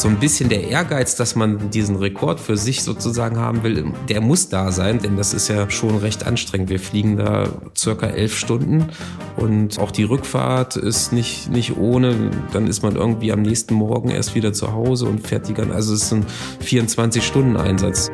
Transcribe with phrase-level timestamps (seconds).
[0.00, 4.20] so ein bisschen der Ehrgeiz, dass man diesen Rekord für sich sozusagen haben will, der
[4.20, 6.70] muss da sein, denn das ist ja schon recht anstrengend.
[6.70, 8.88] Wir fliegen da circa elf Stunden
[9.36, 12.30] und auch die Rückfahrt ist nicht, nicht ohne.
[12.52, 15.74] Dann ist man irgendwie am nächsten Morgen erst wieder zu Hause und fährt die ganze,
[15.74, 16.26] also es ist ein
[16.62, 18.10] 24-Stunden-Einsatz.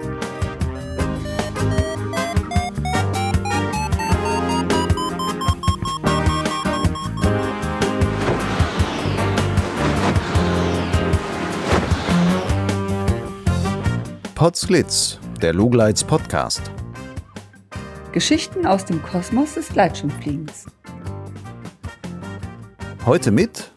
[14.45, 16.61] Potsglitz, der Lugleits Podcast.
[18.13, 20.67] Geschichten aus dem Kosmos des Gleitschirmfliegens.
[23.07, 23.73] Heute mit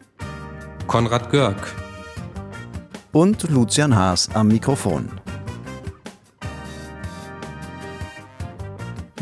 [0.86, 1.74] Konrad Görg
[3.14, 5.08] und Lucian Haas am Mikrofon.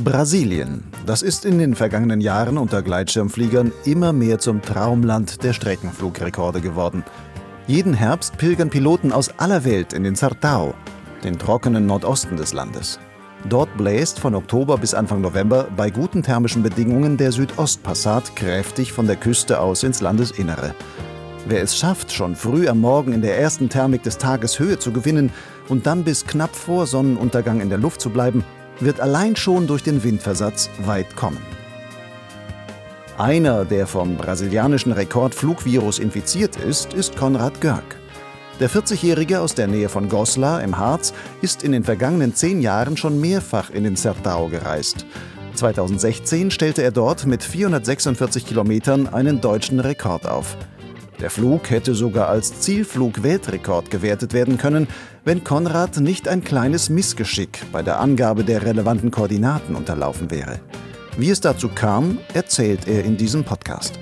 [0.04, 0.84] Brasilien.
[1.06, 7.04] Das ist in den vergangenen Jahren unter Gleitschirmfliegern immer mehr zum Traumland der Streckenflugrekorde geworden.
[7.68, 10.74] Jeden Herbst pilgern Piloten aus aller Welt in den Sartau,
[11.24, 13.00] den trockenen Nordosten des Landes.
[13.48, 19.06] Dort bläst von Oktober bis Anfang November bei guten thermischen Bedingungen der Südostpassat kräftig von
[19.06, 20.74] der Küste aus ins Landesinnere.
[21.48, 24.92] Wer es schafft, schon früh am Morgen in der ersten Thermik des Tages Höhe zu
[24.92, 25.32] gewinnen
[25.68, 28.44] und dann bis knapp vor Sonnenuntergang in der Luft zu bleiben,
[28.80, 31.42] wird allein schon durch den Windversatz weit kommen.
[33.18, 37.84] Einer, der vom brasilianischen Rekordflugvirus infiziert ist, ist Konrad Görg.
[38.62, 42.96] Der 40-Jährige aus der Nähe von Goslar im Harz ist in den vergangenen zehn Jahren
[42.96, 45.06] schon mehrfach in den Sertao gereist.
[45.56, 50.56] 2016 stellte er dort mit 446 Kilometern einen deutschen Rekord auf.
[51.20, 54.88] Der Flug hätte sogar als Zielflug-Weltrekord gewertet werden können,
[55.26, 60.62] wenn Konrad nicht ein kleines Missgeschick bei der Angabe der relevanten Koordinaten unterlaufen wäre.
[61.18, 64.00] Wie es dazu kam, erzählt er in diesem Podcast.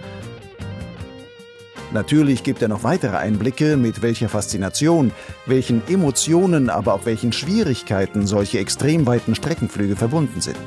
[1.93, 5.11] Natürlich gibt er noch weitere Einblicke, mit welcher Faszination,
[5.45, 10.57] welchen Emotionen, aber auch welchen Schwierigkeiten solche extrem weiten Streckenflüge verbunden sind.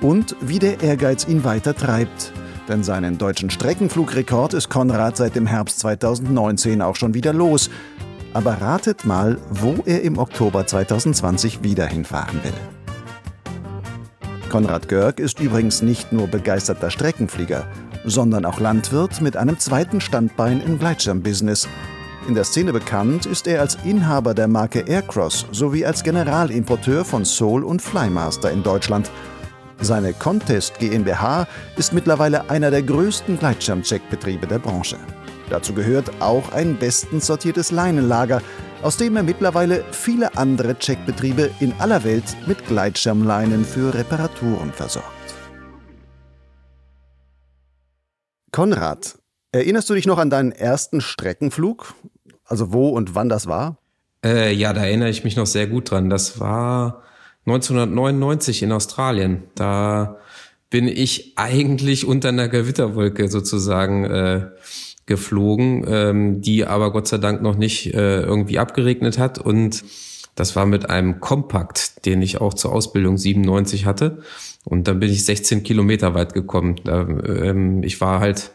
[0.00, 2.32] Und wie der Ehrgeiz ihn weiter treibt.
[2.68, 7.68] Denn seinen deutschen Streckenflugrekord ist Konrad seit dem Herbst 2019 auch schon wieder los.
[8.32, 12.52] Aber ratet mal, wo er im Oktober 2020 wieder hinfahren will.
[14.48, 17.66] Konrad Görg ist übrigens nicht nur begeisterter Streckenflieger
[18.04, 21.68] sondern auch Landwirt mit einem zweiten Standbein im Gleitschirmbusiness.
[22.28, 27.24] In der Szene bekannt ist er als Inhaber der Marke Aircross sowie als Generalimporteur von
[27.24, 29.10] Soul und Flymaster in Deutschland.
[29.80, 34.96] Seine Contest GmbH ist mittlerweile einer der größten Gleitschirmcheckbetriebe der Branche.
[35.50, 38.40] Dazu gehört auch ein bestens sortiertes Leinenlager,
[38.82, 45.21] aus dem er mittlerweile viele andere Checkbetriebe in aller Welt mit Gleitschirmleinen für Reparaturen versorgt.
[48.52, 49.18] Konrad,
[49.50, 51.94] erinnerst du dich noch an deinen ersten Streckenflug?
[52.44, 53.78] Also wo und wann das war?
[54.24, 56.10] Äh, ja, da erinnere ich mich noch sehr gut dran.
[56.10, 57.02] Das war
[57.46, 59.44] 1999 in Australien.
[59.54, 60.18] Da
[60.68, 64.50] bin ich eigentlich unter einer Gewitterwolke sozusagen äh,
[65.06, 69.38] geflogen, ähm, die aber Gott sei Dank noch nicht äh, irgendwie abgeregnet hat.
[69.38, 69.82] Und
[70.34, 74.22] das war mit einem Kompakt, den ich auch zur Ausbildung 97 hatte.
[74.64, 76.76] Und dann bin ich 16 Kilometer weit gekommen.
[76.84, 78.50] Da, ähm, ich war halt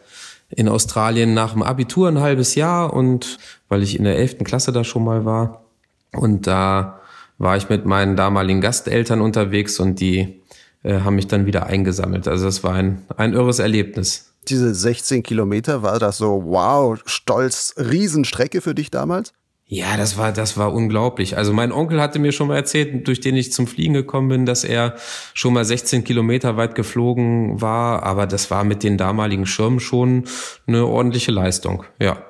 [0.50, 4.38] in Australien nach dem Abitur ein halbes Jahr und weil ich in der 11.
[4.44, 5.64] Klasse da schon mal war.
[6.12, 7.00] Und da
[7.36, 10.40] war ich mit meinen damaligen Gasteltern unterwegs und die
[10.82, 12.26] äh, haben mich dann wieder eingesammelt.
[12.26, 14.32] Also das war ein, ein irres Erlebnis.
[14.48, 19.32] Diese 16 Kilometer, war das so, wow, stolz, Riesenstrecke für dich damals?
[19.70, 21.36] Ja, das war, das war unglaublich.
[21.36, 24.46] Also mein Onkel hatte mir schon mal erzählt, durch den ich zum Fliegen gekommen bin,
[24.46, 24.96] dass er
[25.34, 28.02] schon mal 16 Kilometer weit geflogen war.
[28.02, 30.24] Aber das war mit den damaligen Schirmen schon
[30.66, 31.84] eine ordentliche Leistung.
[32.00, 32.22] Ja.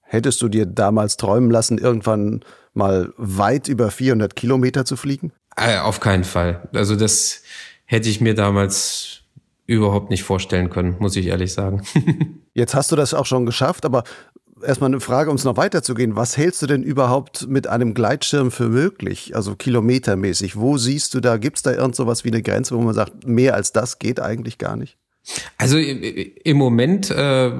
[0.00, 2.40] Hättest du dir damals träumen lassen, irgendwann
[2.72, 5.32] mal weit über 400 Kilometer zu fliegen?
[5.56, 6.66] Äh, auf keinen Fall.
[6.72, 7.42] Also das
[7.84, 9.20] hätte ich mir damals
[9.66, 11.82] überhaupt nicht vorstellen können, muss ich ehrlich sagen.
[12.54, 14.04] Jetzt hast du das auch schon geschafft, aber
[14.62, 16.16] erstmal eine Frage, um es noch weiterzugehen.
[16.16, 19.34] Was hältst du denn überhaupt mit einem Gleitschirm für möglich?
[19.34, 20.56] Also kilometermäßig.
[20.56, 23.26] Wo siehst du da, gibt es da irgend sowas wie eine Grenze, wo man sagt,
[23.26, 24.96] mehr als das geht eigentlich gar nicht?
[25.56, 27.50] Also im Moment äh,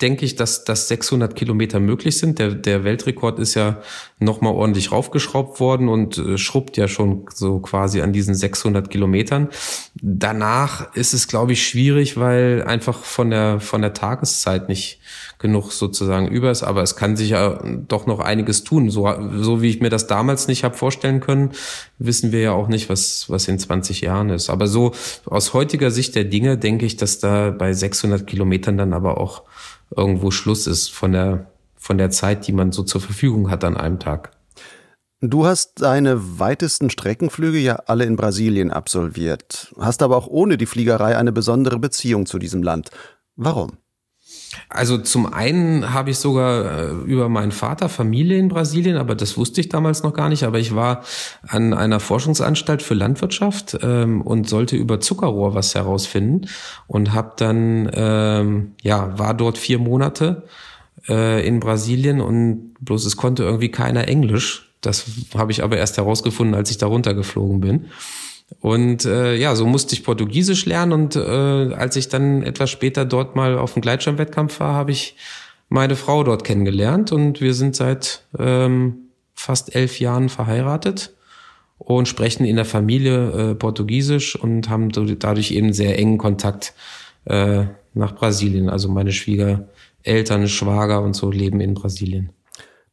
[0.00, 2.38] denke ich, dass, dass 600 Kilometer möglich sind.
[2.38, 3.80] Der, der Weltrekord ist ja
[4.18, 9.48] nochmal ordentlich raufgeschraubt worden und äh, schrubbt ja schon so quasi an diesen 600 Kilometern.
[10.02, 15.00] Danach ist es, glaube ich, schwierig, weil einfach von der, von der Tageszeit nicht
[15.38, 16.64] genug sozusagen über ist.
[16.64, 18.90] Aber es kann sich ja doch noch einiges tun.
[18.90, 21.52] So, so wie ich mir das damals nicht habe vorstellen können,
[21.98, 24.50] wissen wir ja auch nicht, was, was in 20 Jahren ist.
[24.50, 24.92] Aber so
[25.26, 29.42] aus heutiger Sicht der Dinge denke ich, dass da bei 600 Kilometern dann aber auch
[29.94, 31.46] irgendwo Schluss ist von der
[31.84, 34.30] von der Zeit, die man so zur Verfügung hat an einem Tag.
[35.26, 40.66] Du hast deine weitesten Streckenflüge ja alle in Brasilien absolviert, hast aber auch ohne die
[40.66, 42.90] Fliegerei eine besondere Beziehung zu diesem Land.
[43.34, 43.78] Warum?
[44.68, 49.38] Also zum einen habe ich sogar äh, über meinen Vater Familie in Brasilien, aber das
[49.38, 50.44] wusste ich damals noch gar nicht.
[50.44, 51.02] Aber ich war
[51.46, 56.48] an einer Forschungsanstalt für Landwirtschaft ähm, und sollte über Zuckerrohr was herausfinden
[56.86, 60.44] und habe dann ähm, ja war dort vier Monate
[61.08, 64.73] äh, in Brasilien und bloß es konnte irgendwie keiner Englisch.
[64.86, 65.04] Das
[65.36, 67.86] habe ich aber erst herausgefunden, als ich da runtergeflogen bin.
[68.60, 73.04] Und äh, ja, so musste ich Portugiesisch lernen und äh, als ich dann etwas später
[73.04, 75.16] dort mal auf dem Gleitschirmwettkampf war, habe ich
[75.68, 81.14] meine Frau dort kennengelernt und wir sind seit ähm, fast elf Jahren verheiratet
[81.78, 86.74] und sprechen in der Familie äh, Portugiesisch und haben dadurch eben sehr engen Kontakt
[87.24, 87.64] äh,
[87.94, 88.68] nach Brasilien.
[88.68, 92.30] Also meine Schwiegereltern, Schwager und so leben in Brasilien.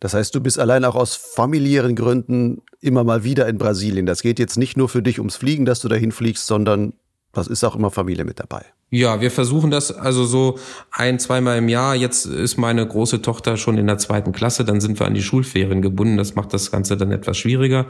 [0.02, 4.08] Das heißt, du bist allein auch aus familiären Gründen immer mal wieder in Brasilien.
[4.08, 6.94] Das geht jetzt nicht nur für dich ums Fliegen, dass du dahin fliegst, sondern
[7.34, 8.66] das ist auch immer Familie mit dabei.
[8.90, 10.58] Ja, wir versuchen das also so
[10.92, 11.96] ein, zweimal im Jahr.
[11.96, 15.22] Jetzt ist meine große Tochter schon in der zweiten Klasse, dann sind wir an die
[15.22, 16.18] Schulferien gebunden.
[16.18, 17.86] Das macht das Ganze dann etwas schwieriger.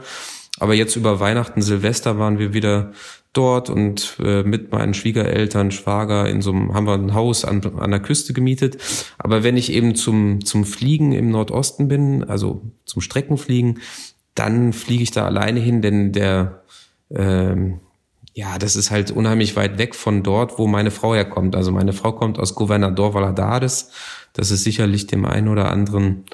[0.60, 2.92] Aber jetzt über Weihnachten, Silvester waren wir wieder
[3.32, 7.62] dort und äh, mit meinen Schwiegereltern, Schwager in so einem, haben wir ein Haus an,
[7.78, 8.78] an der Küste gemietet.
[9.18, 13.80] Aber wenn ich eben zum, zum Fliegen im Nordosten bin, also zum Streckenfliegen,
[14.34, 16.62] dann fliege ich da alleine hin, denn der,
[17.10, 17.80] ähm,
[18.34, 21.56] ja, das ist halt unheimlich weit weg von dort, wo meine Frau herkommt.
[21.56, 23.90] Also meine Frau kommt aus Governador Valadares.
[24.34, 26.24] Das ist sicherlich dem einen oder anderen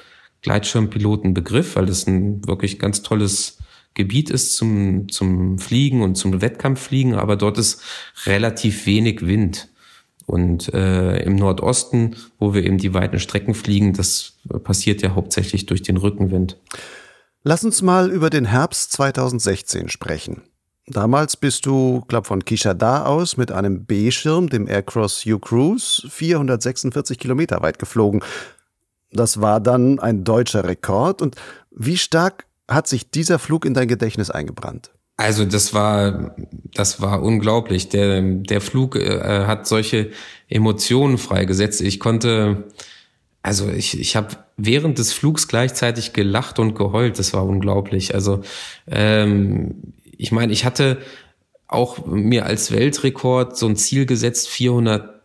[0.41, 3.57] Gleitschirmpiloten Begriff, weil das ein wirklich ganz tolles
[3.93, 7.81] Gebiet ist zum, zum Fliegen und zum Wettkampffliegen, aber dort ist
[8.25, 9.69] relativ wenig Wind.
[10.25, 15.65] Und äh, im Nordosten, wo wir eben die weiten Strecken fliegen, das passiert ja hauptsächlich
[15.65, 16.55] durch den Rückenwind.
[17.43, 20.43] Lass uns mal über den Herbst 2016 sprechen.
[20.85, 27.61] Damals bist du, glaub von Kishada aus mit einem B-Schirm, dem Aircross U-Cruise, 446 Kilometer
[27.61, 28.21] weit geflogen.
[29.11, 31.21] Das war dann ein deutscher Rekord.
[31.21, 31.35] Und
[31.71, 34.91] wie stark hat sich dieser Flug in dein Gedächtnis eingebrannt?
[35.17, 36.33] Also das war,
[36.73, 37.89] das war unglaublich.
[37.89, 40.11] Der, der Flug äh, hat solche
[40.47, 41.81] Emotionen freigesetzt.
[41.81, 42.69] Ich konnte,
[43.41, 47.19] also ich, ich habe während des Flugs gleichzeitig gelacht und geheult.
[47.19, 48.15] Das war unglaublich.
[48.15, 48.43] Also
[48.87, 50.99] ähm, ich meine, ich hatte
[51.67, 55.18] auch mir als Weltrekord so ein Ziel gesetzt, 400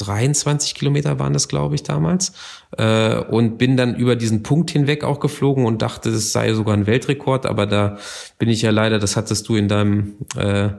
[0.00, 2.32] 23 Kilometer waren das, glaube ich, damals.
[2.76, 6.74] Äh, und bin dann über diesen Punkt hinweg auch geflogen und dachte, das sei sogar
[6.74, 7.46] ein Weltrekord.
[7.46, 7.98] Aber da
[8.38, 10.70] bin ich ja leider, das hattest du in deinem äh,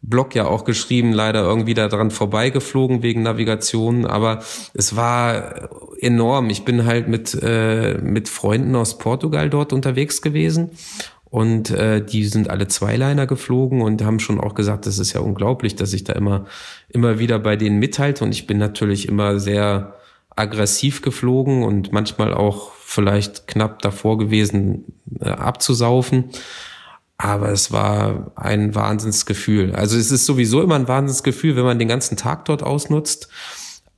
[0.00, 4.06] Blog ja auch geschrieben, leider irgendwie da dran vorbeigeflogen wegen Navigation.
[4.06, 4.40] Aber
[4.74, 5.68] es war
[6.00, 6.50] enorm.
[6.50, 10.70] Ich bin halt mit, äh, mit Freunden aus Portugal dort unterwegs gewesen
[11.30, 15.20] und äh, die sind alle Zweiliner geflogen und haben schon auch gesagt, das ist ja
[15.20, 16.46] unglaublich, dass ich da immer,
[16.88, 18.24] immer wieder bei denen mithalte.
[18.24, 19.94] Und ich bin natürlich immer sehr
[20.36, 24.84] aggressiv geflogen und manchmal auch vielleicht knapp davor gewesen,
[25.20, 26.30] äh, abzusaufen.
[27.18, 29.74] Aber es war ein Wahnsinnsgefühl.
[29.74, 33.28] Also es ist sowieso immer ein Wahnsinnsgefühl, wenn man den ganzen Tag dort ausnutzt.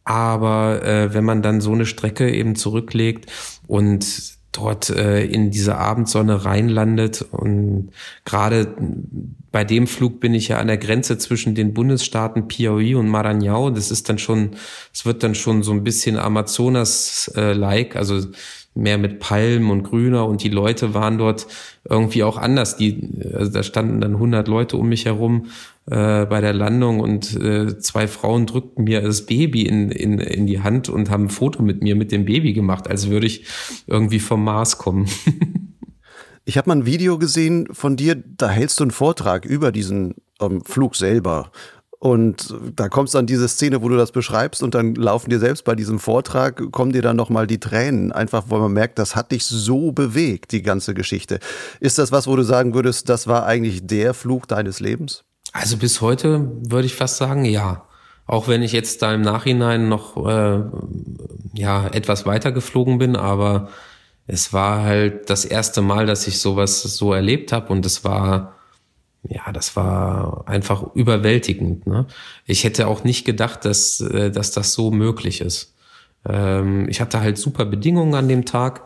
[0.05, 3.31] Aber äh, wenn man dann so eine Strecke eben zurücklegt
[3.69, 7.25] und dort äh, in diese Abendsonne reinlandet.
[7.30, 7.90] Und
[8.25, 8.75] gerade
[9.52, 13.73] bei dem Flug bin ich ja an der Grenze zwischen den Bundesstaaten Piauí und Maranhão.
[13.73, 14.50] Das ist dann schon,
[14.92, 18.21] es wird dann schon so ein bisschen Amazonas-like, also
[18.75, 21.47] mehr mit Palmen und Grüner und die Leute waren dort
[21.88, 22.76] irgendwie auch anders.
[22.76, 25.47] Die, also da standen dann 100 Leute um mich herum
[25.87, 30.47] äh, bei der Landung und äh, zwei Frauen drückten mir das Baby in, in, in
[30.47, 33.47] die Hand und haben ein Foto mit mir mit dem Baby gemacht, als würde ich
[33.87, 35.07] irgendwie vom Mars kommen.
[36.45, 40.17] ich habe mal ein Video gesehen von dir, da hältst du einen Vortrag über diesen
[40.41, 41.51] ähm, Flug selber.
[41.99, 45.65] Und da kommst dann diese Szene, wo du das beschreibst und dann laufen dir selbst
[45.65, 49.33] bei diesem Vortrag, kommen dir dann nochmal die Tränen, einfach weil man merkt, das hat
[49.33, 51.41] dich so bewegt, die ganze Geschichte.
[51.79, 55.25] Ist das was, wo du sagen würdest, das war eigentlich der Flug deines Lebens?
[55.52, 57.85] Also bis heute würde ich fast sagen, ja.
[58.26, 60.62] Auch wenn ich jetzt da im Nachhinein noch äh,
[61.54, 63.71] ja etwas weiter geflogen bin, aber
[64.28, 68.54] es war halt das erste Mal, dass ich sowas so erlebt habe und es war
[69.28, 71.87] ja, das war einfach überwältigend.
[71.87, 72.07] Ne?
[72.47, 75.75] Ich hätte auch nicht gedacht, dass, äh, dass das so möglich ist.
[76.26, 78.83] Ähm, ich hatte halt super Bedingungen an dem Tag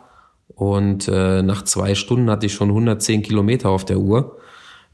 [0.48, 4.38] und äh, nach zwei Stunden hatte ich schon 110 Kilometer auf der Uhr.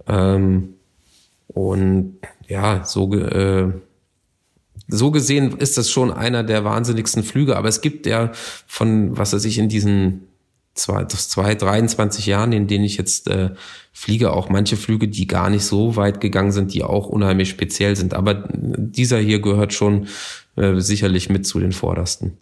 [0.07, 0.75] Ähm,
[1.53, 3.73] und ja, so äh,
[4.93, 7.57] so gesehen ist das schon einer der wahnsinnigsten Flüge.
[7.57, 8.33] Aber es gibt ja
[8.67, 10.27] von, was weiß ich, in diesen
[10.75, 13.51] zwei, zwei 23 Jahren, in denen ich jetzt äh,
[13.93, 17.97] fliege, auch manche Flüge, die gar nicht so weit gegangen sind, die auch unheimlich speziell
[17.97, 18.15] sind.
[18.15, 20.09] Aber dieser hier gehört schon
[20.57, 22.39] äh, sicherlich mit zu den vordersten.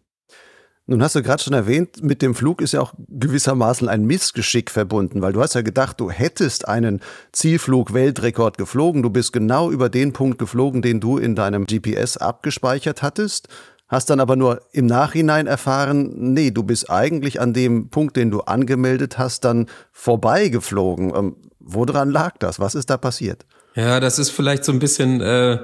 [0.90, 4.70] Nun hast du gerade schon erwähnt, mit dem Flug ist ja auch gewissermaßen ein Missgeschick
[4.70, 7.02] verbunden, weil du hast ja gedacht, du hättest einen
[7.32, 9.02] Zielflug-Weltrekord geflogen.
[9.02, 13.48] Du bist genau über den Punkt geflogen, den du in deinem GPS abgespeichert hattest.
[13.86, 18.30] Hast dann aber nur im Nachhinein erfahren, nee, du bist eigentlich an dem Punkt, den
[18.30, 21.14] du angemeldet hast, dann vorbeigeflogen.
[21.14, 22.60] Ähm, woran lag das?
[22.60, 23.44] Was ist da passiert?
[23.74, 25.58] Ja, das ist vielleicht so ein bisschen äh,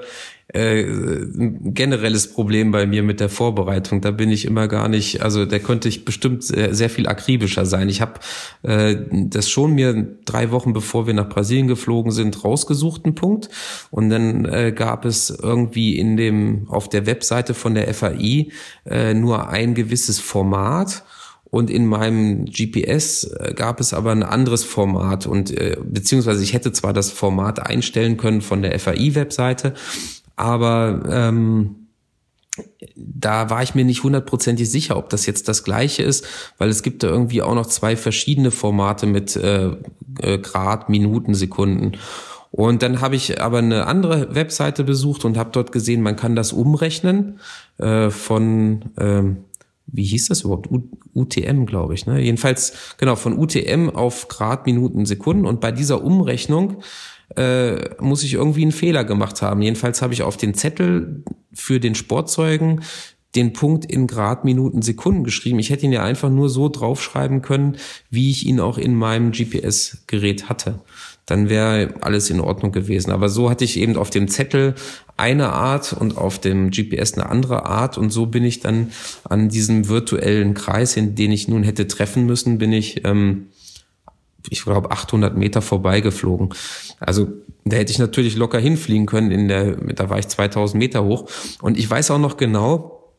[0.55, 4.01] äh, ein generelles Problem bei mir mit der Vorbereitung.
[4.01, 7.67] Da bin ich immer gar nicht, also da könnte ich bestimmt sehr, sehr viel akribischer
[7.67, 7.89] sein.
[7.89, 8.21] Ich habe
[8.63, 13.49] äh, das schon mir drei Wochen bevor wir nach Brasilien geflogen sind rausgesucht, einen Punkt.
[13.91, 18.49] Und dann äh, gab es irgendwie in dem auf der Webseite von der FAI
[18.87, 21.05] äh, nur ein gewisses Format.
[21.45, 26.53] Und in meinem GPS äh, gab es aber ein anderes Format und äh, beziehungsweise ich
[26.53, 29.75] hätte zwar das Format einstellen können von der FAI-Webseite,
[30.37, 31.85] aber ähm,
[32.95, 36.27] da war ich mir nicht hundertprozentig sicher, ob das jetzt das gleiche ist,
[36.59, 39.73] weil es gibt da irgendwie auch noch zwei verschiedene Formate mit äh,
[40.21, 41.93] äh, Grad, Minuten, Sekunden.
[42.51, 46.37] Und dann habe ich aber eine andere Webseite besucht und habe dort gesehen, man kann
[46.37, 47.41] das umrechnen
[47.79, 49.39] äh, von, ähm,
[49.87, 50.71] wie hieß das überhaupt?
[50.71, 50.83] U
[51.15, 52.07] UTM, glaube ich.
[52.07, 52.21] Ne?
[52.21, 55.47] Jedenfalls, genau, von UTM auf Grad, Minuten, Sekunden.
[55.47, 56.83] Und bei dieser Umrechnung
[57.37, 59.63] äh, muss ich irgendwie einen Fehler gemacht haben.
[59.63, 62.83] Jedenfalls habe ich auf den Zettel für den Sportzeugen
[63.35, 65.59] den Punkt in Grad, Minuten, Sekunden geschrieben.
[65.59, 67.77] Ich hätte ihn ja einfach nur so draufschreiben können,
[68.11, 70.81] wie ich ihn auch in meinem GPS-Gerät hatte.
[71.27, 73.11] Dann wäre alles in Ordnung gewesen.
[73.11, 74.75] Aber so hatte ich eben auf dem Zettel
[75.17, 77.99] eine Art und auf dem GPS eine andere Art.
[77.99, 78.93] Und so bin ich dann
[79.25, 83.49] an diesem virtuellen Kreis, in den ich nun hätte treffen müssen, bin ich ähm,
[84.51, 86.51] ich glaube, 800 Meter vorbeigeflogen.
[87.01, 87.29] Also
[87.65, 89.31] da hätte ich natürlich locker hinfliegen können.
[89.31, 91.29] In der, da war ich 2000 Meter hoch.
[91.61, 93.13] Und ich weiß auch noch genau,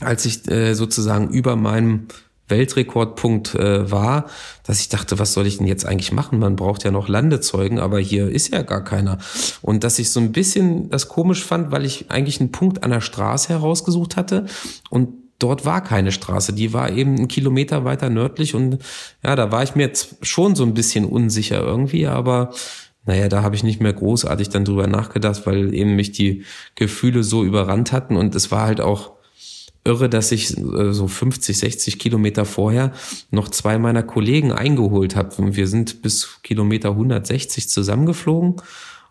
[0.00, 2.08] als ich äh, sozusagen über meinem
[2.48, 4.26] Weltrekordpunkt äh, war,
[4.64, 6.38] dass ich dachte, was soll ich denn jetzt eigentlich machen?
[6.38, 9.18] Man braucht ja noch Landezeugen, aber hier ist ja gar keiner.
[9.62, 12.90] Und dass ich so ein bisschen das komisch fand, weil ich eigentlich einen Punkt an
[12.90, 14.46] der Straße herausgesucht hatte
[14.90, 18.78] und dort war keine Straße, die war eben einen Kilometer weiter nördlich und
[19.22, 22.52] ja, da war ich mir jetzt schon so ein bisschen unsicher irgendwie, aber
[23.08, 27.24] naja, da habe ich nicht mehr großartig dann drüber nachgedacht, weil eben mich die Gefühle
[27.24, 29.12] so überrannt hatten und es war halt auch
[29.82, 32.92] irre, dass ich äh, so 50, 60 Kilometer vorher
[33.30, 35.56] noch zwei meiner Kollegen eingeholt habe.
[35.56, 38.56] Wir sind bis Kilometer 160 zusammengeflogen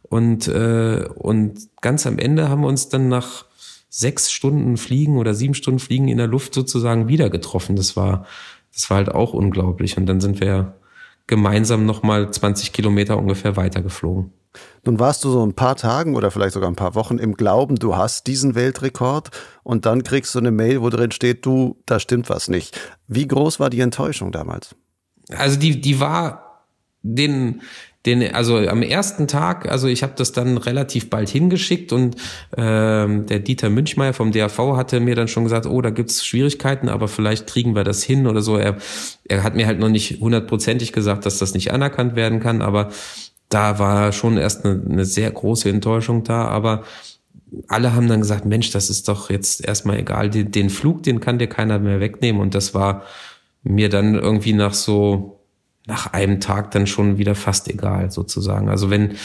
[0.04, 3.46] und, äh, und ganz am Ende haben wir uns dann nach
[3.90, 7.76] sechs Stunden Fliegen oder sieben Stunden Fliegen in der Luft sozusagen wieder getroffen.
[7.76, 8.28] Das war,
[8.72, 9.98] das war halt auch unglaublich.
[9.98, 10.77] Und dann sind wir
[11.28, 14.32] gemeinsam nochmal 20 Kilometer ungefähr weitergeflogen.
[14.86, 17.76] Nun warst du so ein paar Tagen oder vielleicht sogar ein paar Wochen im Glauben,
[17.76, 19.30] du hast diesen Weltrekord
[19.64, 22.80] und dann kriegst du eine Mail, wo drin steht, du, da stimmt was nicht.
[23.08, 24.76] Wie groß war die Enttäuschung damals?
[25.30, 26.66] Also die, die war
[27.04, 27.62] den,
[28.08, 32.16] den, also am ersten Tag, also ich habe das dann relativ bald hingeschickt und
[32.56, 36.88] ähm, der Dieter Münchmeier vom DAV hatte mir dann schon gesagt, oh, da gibt's Schwierigkeiten,
[36.88, 38.58] aber vielleicht kriegen wir das hin oder so.
[38.58, 38.78] Er,
[39.26, 42.90] er hat mir halt noch nicht hundertprozentig gesagt, dass das nicht anerkannt werden kann, aber
[43.50, 46.84] da war schon erst eine, eine sehr große Enttäuschung da, aber
[47.68, 51.20] alle haben dann gesagt, Mensch, das ist doch jetzt erstmal egal, den, den Flug, den
[51.20, 53.04] kann dir keiner mehr wegnehmen und das war
[53.64, 55.37] mir dann irgendwie nach so
[55.88, 58.70] nach einem Tag dann schon wieder fast egal sozusagen.
[58.70, 59.16] Also wenn,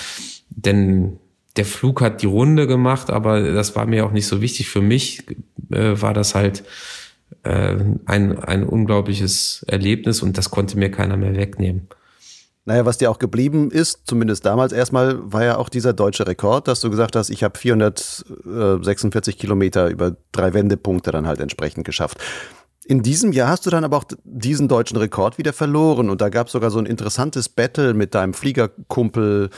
[0.49, 1.19] denn
[1.57, 4.69] der Flug hat die Runde gemacht, aber das war mir auch nicht so wichtig.
[4.69, 5.26] Für mich
[5.71, 6.64] äh, war das halt
[7.42, 7.76] äh,
[8.07, 11.88] ein, ein unglaubliches Erlebnis und das konnte mir keiner mehr wegnehmen.
[12.64, 16.69] Naja, was dir auch geblieben ist, zumindest damals erstmal, war ja auch dieser deutsche Rekord,
[16.69, 22.19] dass du gesagt hast, ich habe 446 Kilometer über drei Wendepunkte dann halt entsprechend geschafft.
[22.85, 26.29] In diesem Jahr hast du dann aber auch diesen deutschen Rekord wieder verloren und da
[26.29, 29.51] gab es sogar so ein interessantes Battle mit deinem Fliegerkumpel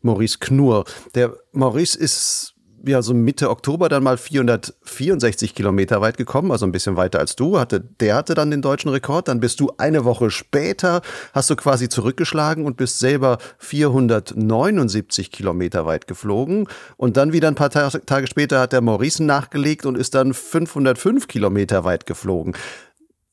[0.00, 0.84] Maurice Knur.
[1.14, 6.72] Der Maurice ist ja so Mitte Oktober dann mal 464 Kilometer weit gekommen, also ein
[6.72, 7.58] bisschen weiter als du.
[7.58, 9.28] Hatte, der hatte dann den deutschen Rekord.
[9.28, 15.86] Dann bist du eine Woche später, hast du quasi zurückgeschlagen und bist selber 479 Kilometer
[15.86, 16.68] weit geflogen.
[16.96, 21.28] Und dann wieder ein paar Tage später hat der Maurice nachgelegt und ist dann 505
[21.28, 22.54] Kilometer weit geflogen.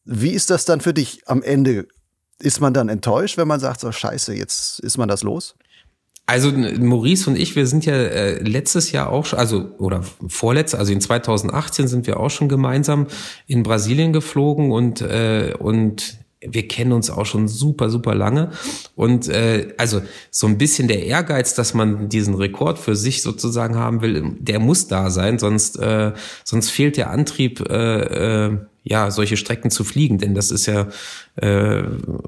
[0.03, 1.87] Wie ist das dann für dich am Ende?
[2.39, 5.55] Ist man dann enttäuscht, wenn man sagt, so scheiße, jetzt ist man das los?
[6.29, 10.77] Also Maurice und ich, wir sind ja äh, letztes Jahr auch schon, also oder vorletztes,
[10.77, 13.07] also in 2018 sind wir auch schon gemeinsam
[13.47, 18.51] in Brasilien geflogen und äh, und wir kennen uns auch schon super, super lange.
[18.95, 23.75] Und äh, also so ein bisschen der Ehrgeiz, dass man diesen Rekord für sich sozusagen
[23.75, 29.11] haben will, der muss da sein, sonst, äh, sonst fehlt der Antrieb, äh, äh, ja,
[29.11, 30.87] solche Strecken zu fliegen, denn das ist ja
[31.35, 31.83] äh,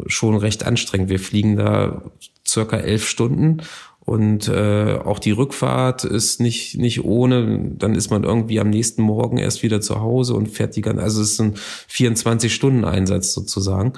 [0.07, 1.09] schon recht anstrengend.
[1.09, 2.01] Wir fliegen da
[2.45, 3.61] circa elf Stunden
[4.09, 7.73] und äh, auch die Rückfahrt ist nicht, nicht ohne.
[7.77, 11.03] Dann ist man irgendwie am nächsten Morgen erst wieder zu Hause und fährt die ganze,
[11.03, 11.53] also es ist ein
[11.91, 13.93] 24-Stunden-Einsatz sozusagen.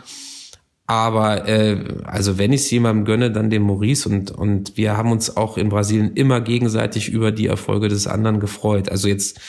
[0.86, 5.14] Aber äh, also wenn ich es jemandem gönne, dann dem Maurice und und wir haben
[5.14, 8.90] uns auch in Brasilien immer gegenseitig über die Erfolge des anderen gefreut.
[8.90, 9.40] Also jetzt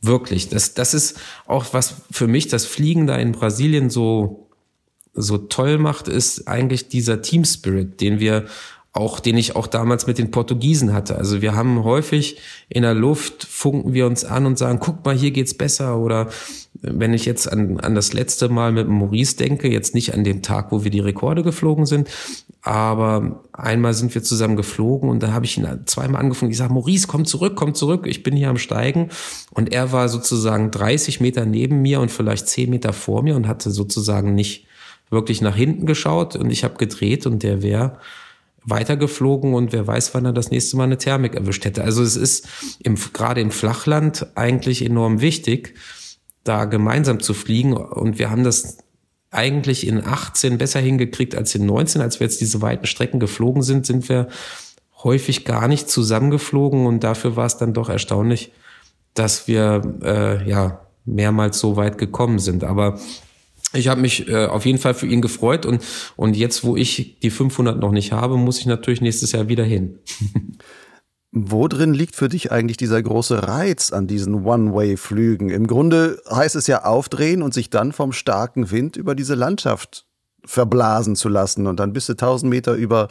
[0.00, 4.48] wirklich, das das ist auch was für mich das Fliegen da in Brasilien so
[5.12, 8.46] so toll macht, ist eigentlich dieser Team Spirit, den wir
[8.98, 11.16] auch, den ich auch damals mit den Portugiesen hatte.
[11.16, 12.38] Also wir haben häufig
[12.68, 15.98] in der Luft funken wir uns an und sagen, guck mal, hier geht's besser.
[15.98, 16.28] Oder
[16.82, 20.42] wenn ich jetzt an, an das letzte Mal mit Maurice denke, jetzt nicht an dem
[20.42, 22.08] Tag, wo wir die Rekorde geflogen sind,
[22.62, 26.50] aber einmal sind wir zusammen geflogen und da habe ich ihn zweimal angefangen.
[26.50, 29.10] Ich sage, Maurice, komm zurück, komm zurück, ich bin hier am Steigen.
[29.52, 33.46] Und er war sozusagen 30 Meter neben mir und vielleicht 10 Meter vor mir und
[33.46, 34.66] hatte sozusagen nicht
[35.08, 37.98] wirklich nach hinten geschaut und ich habe gedreht und der wäre
[38.64, 41.84] weitergeflogen und wer weiß, wann er das nächste Mal eine Thermik erwischt hätte.
[41.84, 42.48] Also es ist
[42.80, 45.74] im, gerade im Flachland eigentlich enorm wichtig,
[46.44, 48.78] da gemeinsam zu fliegen und wir haben das
[49.30, 52.00] eigentlich in 18 besser hingekriegt als in 19.
[52.00, 54.28] Als wir jetzt diese weiten Strecken geflogen sind, sind wir
[55.04, 58.52] häufig gar nicht zusammengeflogen und dafür war es dann doch erstaunlich,
[59.14, 62.64] dass wir äh, ja mehrmals so weit gekommen sind.
[62.64, 62.98] Aber
[63.72, 65.82] ich habe mich äh, auf jeden Fall für ihn gefreut und,
[66.16, 69.64] und jetzt, wo ich die 500 noch nicht habe, muss ich natürlich nächstes Jahr wieder
[69.64, 69.98] hin.
[71.30, 75.50] Wo drin liegt für dich eigentlich dieser große Reiz an diesen One-Way-Flügen?
[75.50, 80.06] Im Grunde heißt es ja aufdrehen und sich dann vom starken Wind über diese Landschaft
[80.46, 83.08] verblasen zu lassen und dann bist du 1000 Meter über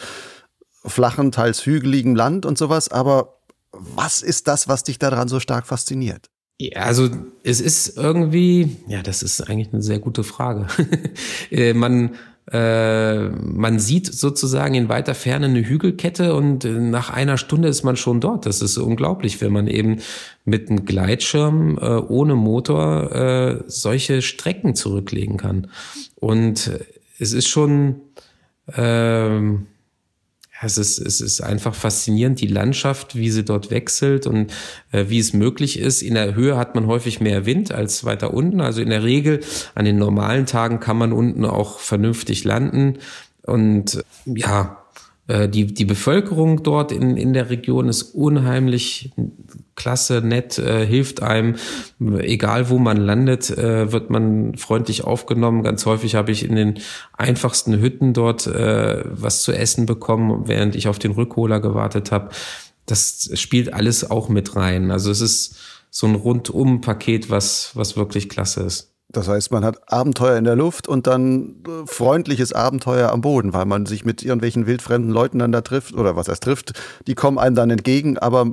[0.84, 2.89] flachen, teils hügeligem Land und sowas.
[2.89, 3.39] Aber
[3.72, 6.32] was ist das, was dich daran so stark fasziniert?
[6.60, 7.10] Ja, also
[7.43, 10.67] es ist irgendwie, ja, das ist eigentlich eine sehr gute Frage.
[11.52, 12.17] Äh, man
[12.52, 17.84] äh, man sieht sozusagen in weiter Ferne eine Hügelkette und äh, nach einer Stunde ist
[17.84, 18.46] man schon dort.
[18.46, 19.98] Das ist unglaublich, wenn man eben
[20.46, 25.67] mit einem Gleitschirm äh, ohne Motor äh, solche Strecken zurücklegen kann.
[26.15, 26.72] Und
[27.20, 27.96] es ist schon
[28.67, 29.39] äh,
[30.62, 34.52] es ist, es ist einfach faszinierend, die Landschaft, wie sie dort wechselt und
[34.91, 36.02] äh, wie es möglich ist.
[36.02, 38.62] In der Höhe hat man häufig mehr Wind als weiter unten.
[38.62, 39.41] Also in der Regel
[39.76, 42.98] an den normalen Tagen kann man unten auch vernünftig landen.
[43.43, 44.84] Und ja,
[45.28, 49.12] die, die Bevölkerung dort in, in der Region ist unheimlich
[49.78, 51.56] klasse, nett, äh, hilft einem.
[52.00, 55.63] Egal wo man landet, äh, wird man freundlich aufgenommen.
[55.63, 56.80] Ganz häufig habe ich in den
[57.13, 62.30] einfachsten Hütten dort äh, was zu essen bekommen, während ich auf den Rückholer gewartet habe.
[62.86, 64.92] Das spielt alles auch mit rein.
[64.92, 65.58] Also es ist
[65.90, 68.96] so ein Rundum-Paket, was, was wirklich klasse ist.
[69.10, 73.54] Das heißt, man hat Abenteuer in der Luft und dann äh, freundliches Abenteuer am Boden,
[73.54, 76.74] weil man sich mit irgendwelchen wildfremden Leuten dann da trifft oder was er trifft,
[77.08, 78.52] die kommen einem dann entgegen, aber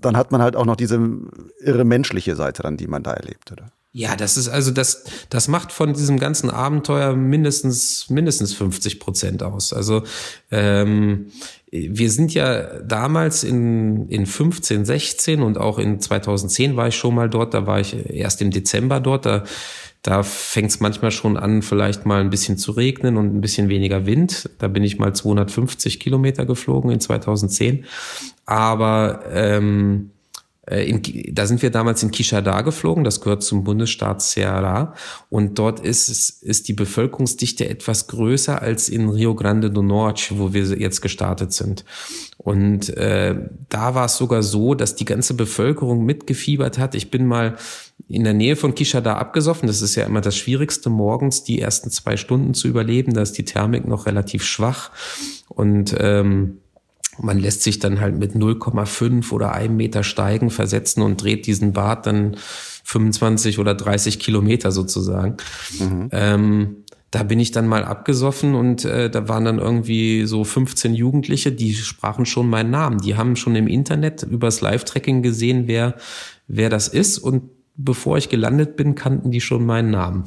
[0.00, 1.00] dann hat man halt auch noch diese
[1.60, 3.72] irre menschliche Seite dann, die man da erlebt, oder?
[3.94, 9.42] Ja, das ist also das, das macht von diesem ganzen Abenteuer mindestens mindestens 50 Prozent
[9.42, 9.74] aus.
[9.74, 10.02] Also
[10.50, 11.26] ähm,
[11.70, 17.14] wir sind ja damals in, in 15, 16 und auch in 2010 war ich schon
[17.14, 19.44] mal dort, da war ich erst im Dezember dort, da,
[20.00, 23.68] da fängt es manchmal schon an, vielleicht mal ein bisschen zu regnen und ein bisschen
[23.68, 24.50] weniger Wind.
[24.58, 27.84] Da bin ich mal 250 Kilometer geflogen in 2010.
[28.44, 30.21] Aber ähm, äh,
[30.70, 31.02] in,
[31.34, 34.92] da sind wir damals in Kishada geflogen, das gehört zum Bundesstaat Ceará.
[35.28, 36.08] Und dort ist,
[36.42, 41.52] ist die Bevölkerungsdichte etwas größer als in Rio Grande do Norte, wo wir jetzt gestartet
[41.52, 41.84] sind.
[42.38, 43.34] Und äh,
[43.68, 46.94] da war es sogar so, dass die ganze Bevölkerung mitgefiebert hat.
[46.94, 47.56] Ich bin mal
[48.08, 49.66] in der Nähe von Kishada abgesoffen.
[49.66, 53.14] Das ist ja immer das Schwierigste morgens, die ersten zwei Stunden zu überleben.
[53.14, 54.92] Da ist die Thermik noch relativ schwach.
[55.48, 56.58] Und ähm,
[57.18, 61.72] man lässt sich dann halt mit 0,5 oder einem Meter steigen, versetzen und dreht diesen
[61.72, 62.36] Bart dann
[62.84, 65.36] 25 oder 30 Kilometer sozusagen.
[65.78, 66.08] Mhm.
[66.12, 66.76] Ähm,
[67.10, 71.52] da bin ich dann mal abgesoffen und äh, da waren dann irgendwie so 15 Jugendliche,
[71.52, 73.00] die sprachen schon meinen Namen.
[73.02, 75.96] Die haben schon im Internet übers Live-Tracking gesehen, wer,
[76.48, 77.50] wer das ist und
[77.84, 80.24] bevor ich gelandet bin, kannten die schon meinen Namen.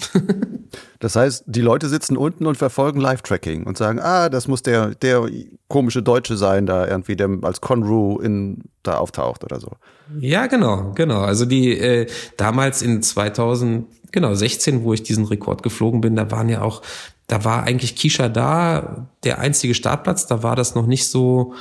[0.99, 4.95] das heißt, die Leute sitzen unten und verfolgen Live-Tracking und sagen, ah, das muss der,
[4.95, 5.27] der
[5.67, 9.71] komische Deutsche sein, da irgendwie, der als Conru in, da auftaucht oder so.
[10.19, 11.21] Ja, genau, genau.
[11.21, 16.31] Also die äh, damals in 2000, genau, 16, wo ich diesen Rekord geflogen bin, da
[16.31, 16.81] waren ja auch
[17.27, 20.27] da war eigentlich Kisha da der einzige Startplatz.
[20.27, 21.53] Da war das noch nicht so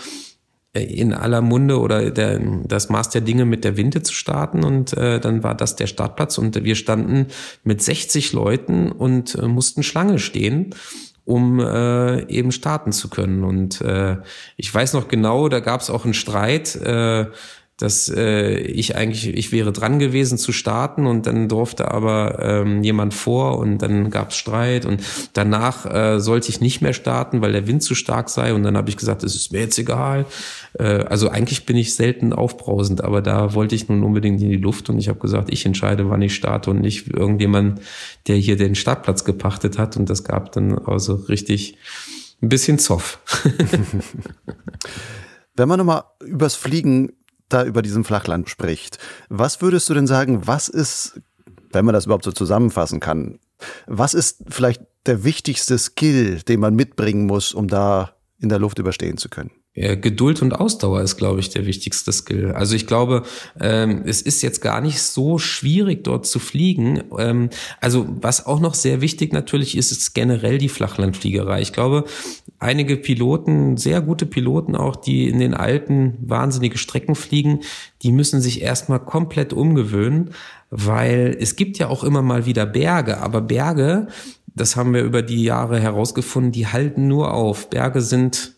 [0.74, 4.96] in aller Munde oder der, das Maß der Dinge mit der Winde zu starten und
[4.96, 7.28] äh, dann war das der Startplatz und wir standen
[7.62, 10.74] mit 60 Leuten und äh, mussten Schlange stehen
[11.26, 13.44] um äh, eben starten zu können.
[13.44, 14.18] Und äh,
[14.56, 16.76] ich weiß noch genau, da gab es auch einen Streit.
[16.76, 17.26] Äh,
[17.76, 22.84] dass äh, ich eigentlich, ich wäre dran gewesen zu starten und dann durfte aber ähm,
[22.84, 27.40] jemand vor und dann gab es Streit und danach äh, sollte ich nicht mehr starten,
[27.40, 29.76] weil der Wind zu stark sei und dann habe ich gesagt, es ist mir jetzt
[29.78, 30.24] egal.
[30.78, 34.56] Äh, also eigentlich bin ich selten aufbrausend, aber da wollte ich nun unbedingt in die
[34.56, 37.80] Luft und ich habe gesagt, ich entscheide, wann ich starte und nicht irgendjemand,
[38.28, 41.76] der hier den Startplatz gepachtet hat und das gab dann also richtig
[42.40, 43.18] ein bisschen Zoff.
[45.56, 47.12] Wenn man nochmal übers Fliegen
[47.48, 48.98] da über diesem Flachland spricht.
[49.28, 51.20] Was würdest du denn sagen, was ist,
[51.70, 53.38] wenn man das überhaupt so zusammenfassen kann,
[53.87, 58.78] was ist vielleicht der wichtigste Skill, den man mitbringen muss, um da in der Luft
[58.78, 59.50] überstehen zu können?
[59.76, 62.52] Ja, Geduld und Ausdauer ist, glaube ich, der wichtigste Skill.
[62.52, 63.24] Also ich glaube,
[63.59, 67.02] ähm, es ist jetzt gar nicht so schwierig, dort zu fliegen.
[67.18, 71.61] Ähm, also was auch noch sehr wichtig natürlich ist, ist generell die Flachlandfliegerei.
[71.61, 72.04] Ich glaube,
[72.64, 77.61] einige Piloten, sehr gute Piloten auch, die in den Alpen wahnsinnige Strecken fliegen,
[78.03, 80.31] die müssen sich erstmal komplett umgewöhnen,
[80.70, 84.09] weil es gibt ja auch immer mal wieder Berge, aber Berge,
[84.46, 87.68] das haben wir über die Jahre herausgefunden, die halten nur auf.
[87.68, 88.55] Berge sind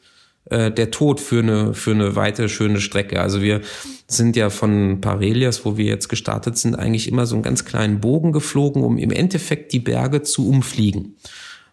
[0.50, 3.20] äh, der Tod für eine, für eine weite, schöne Strecke.
[3.20, 3.62] Also wir
[4.06, 8.00] sind ja von Parelias, wo wir jetzt gestartet sind, eigentlich immer so einen ganz kleinen
[8.00, 11.16] Bogen geflogen, um im Endeffekt die Berge zu umfliegen.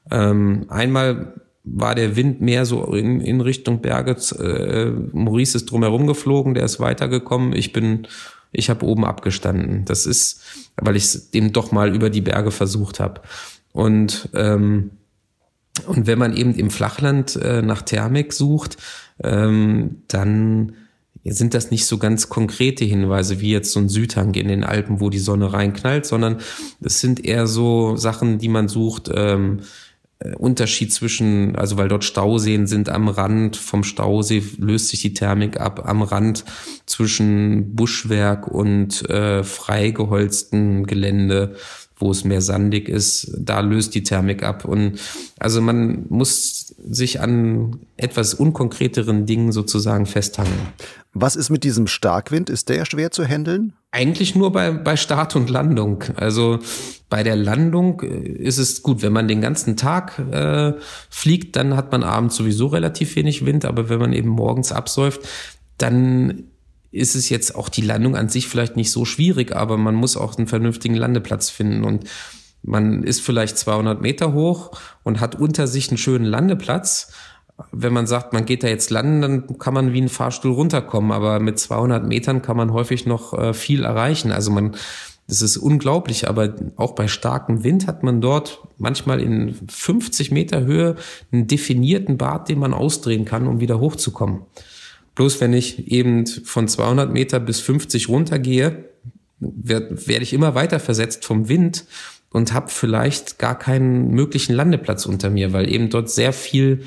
[0.09, 4.17] Ähm, einmal war der Wind mehr so in, in Richtung Berge.
[4.39, 7.53] Äh, Maurice ist drumherum geflogen, der ist weitergekommen.
[7.53, 8.07] Ich bin,
[8.51, 9.85] ich habe oben abgestanden.
[9.85, 10.41] Das ist,
[10.75, 13.21] weil ich es dem doch mal über die Berge versucht habe.
[13.71, 14.91] Und ähm,
[15.87, 18.77] und wenn man eben im Flachland äh, nach Thermik sucht,
[19.23, 20.73] ähm, dann
[21.25, 24.99] sind das nicht so ganz konkrete Hinweise wie jetzt so ein Südhang in den Alpen,
[24.99, 26.37] wo die Sonne reinknallt, sondern
[26.81, 29.09] es sind eher so Sachen, die man sucht.
[29.13, 29.63] Ähm, äh,
[30.37, 35.59] Unterschied zwischen, also weil dort Stauseen sind am Rand vom Stausee löst sich die Thermik
[35.59, 36.45] ab, am Rand
[36.85, 41.55] zwischen Buschwerk und äh, freigeholzten Gelände
[42.03, 44.65] wo es mehr sandig ist, da löst die Thermik ab.
[44.65, 44.99] Und
[45.39, 50.67] also man muss sich an etwas unkonkreteren Dingen sozusagen festhangeln.
[51.13, 52.49] Was ist mit diesem Starkwind?
[52.49, 53.73] Ist der schwer zu handeln?
[53.91, 56.03] Eigentlich nur bei, bei Start und Landung.
[56.15, 56.59] Also
[57.09, 60.73] bei der Landung ist es gut, wenn man den ganzen Tag äh,
[61.09, 65.21] fliegt, dann hat man abends sowieso relativ wenig Wind, aber wenn man eben morgens absäuft,
[65.77, 66.45] dann
[66.93, 70.15] ist es jetzt auch die Landung an sich vielleicht nicht so schwierig, aber man muss
[70.15, 72.05] auch einen vernünftigen Landeplatz finden und
[72.61, 74.71] man ist vielleicht 200 Meter hoch
[75.03, 77.11] und hat unter sich einen schönen Landeplatz.
[77.71, 81.11] Wenn man sagt, man geht da jetzt landen, dann kann man wie ein Fahrstuhl runterkommen,
[81.11, 84.31] aber mit 200 Metern kann man häufig noch äh, viel erreichen.
[84.31, 84.75] Also man,
[85.27, 90.61] das ist unglaublich, aber auch bei starkem Wind hat man dort manchmal in 50 Meter
[90.61, 90.95] Höhe
[91.31, 94.43] einen definierten Bart, den man ausdrehen kann, um wieder hochzukommen.
[95.15, 98.89] Bloß wenn ich eben von 200 Meter bis 50 runtergehe,
[99.39, 101.85] werde werd ich immer weiter versetzt vom Wind
[102.31, 106.83] und habe vielleicht gar keinen möglichen Landeplatz unter mir, weil eben dort sehr viel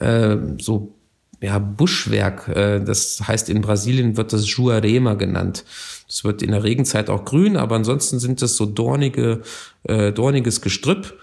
[0.00, 0.94] äh, so
[1.40, 5.64] ja, Buschwerk, äh, das heißt in Brasilien wird das Juarema genannt.
[6.06, 9.42] Das wird in der Regenzeit auch grün, aber ansonsten sind das so dornige,
[9.84, 11.14] äh, dorniges Gestrüpp,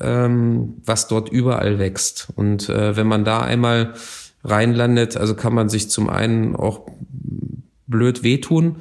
[0.00, 2.28] ähm, was dort überall wächst.
[2.36, 3.94] Und äh, wenn man da einmal
[4.44, 5.16] reinlandet.
[5.16, 6.86] Also kann man sich zum einen auch
[7.86, 8.76] blöd wehtun,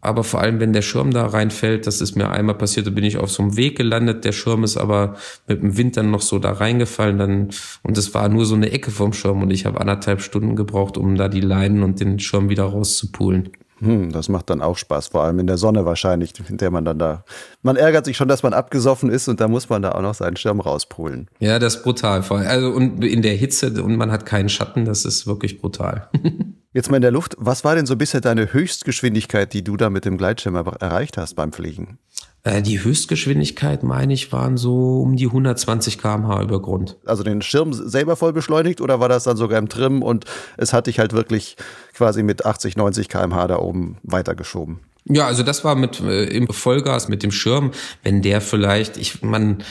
[0.00, 3.02] aber vor allem, wenn der Schirm da reinfällt, das ist mir einmal passiert, da bin
[3.02, 5.16] ich auf so einem Weg gelandet, der Schirm ist aber
[5.48, 7.48] mit dem Wind dann noch so da reingefallen, dann,
[7.82, 10.96] und es war nur so eine Ecke vom Schirm und ich habe anderthalb Stunden gebraucht,
[10.96, 13.50] um da die Leinen und den Schirm wieder rauszupulen.
[13.78, 16.84] Hm, das macht dann auch Spaß, vor allem in der Sonne wahrscheinlich, in der man
[16.84, 17.24] dann da.
[17.62, 20.14] Man ärgert sich schon, dass man abgesoffen ist und da muss man da auch noch
[20.14, 21.28] seinen Schirm rauspulen.
[21.40, 22.22] Ja, das ist brutal.
[22.46, 26.08] Also und in der Hitze und man hat keinen Schatten, das ist wirklich brutal.
[26.72, 29.88] Jetzt mal in der Luft, was war denn so bisher deine Höchstgeschwindigkeit, die du da
[29.88, 31.98] mit dem Gleitschirm erreicht hast beim Fliegen?
[32.46, 36.96] Äh, die Höchstgeschwindigkeit, meine ich, waren so um die 120 km/h über Grund.
[37.04, 40.72] Also den Schirm selber voll beschleunigt oder war das dann sogar im Trim und es
[40.72, 41.56] hat dich halt wirklich
[41.92, 44.78] quasi mit 80, 90 km/h da oben weitergeschoben?
[45.06, 47.72] Ja, also das war mit äh, im Vollgas mit dem Schirm,
[48.04, 49.64] wenn der vielleicht, ich man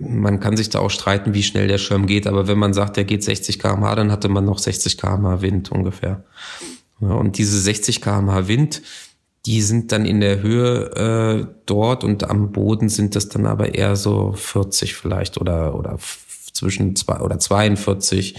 [0.00, 2.96] man kann sich da auch streiten, wie schnell der Schirm geht, aber wenn man sagt,
[2.96, 6.24] der geht 60 km/h, dann hatte man noch 60 km/h Wind ungefähr.
[7.00, 8.82] Ja, und diese 60 km/h Wind,
[9.46, 13.74] die sind dann in der Höhe äh, dort und am Boden sind das dann aber
[13.74, 15.98] eher so 40 vielleicht oder oder
[16.52, 18.36] zwischen zwei oder 42,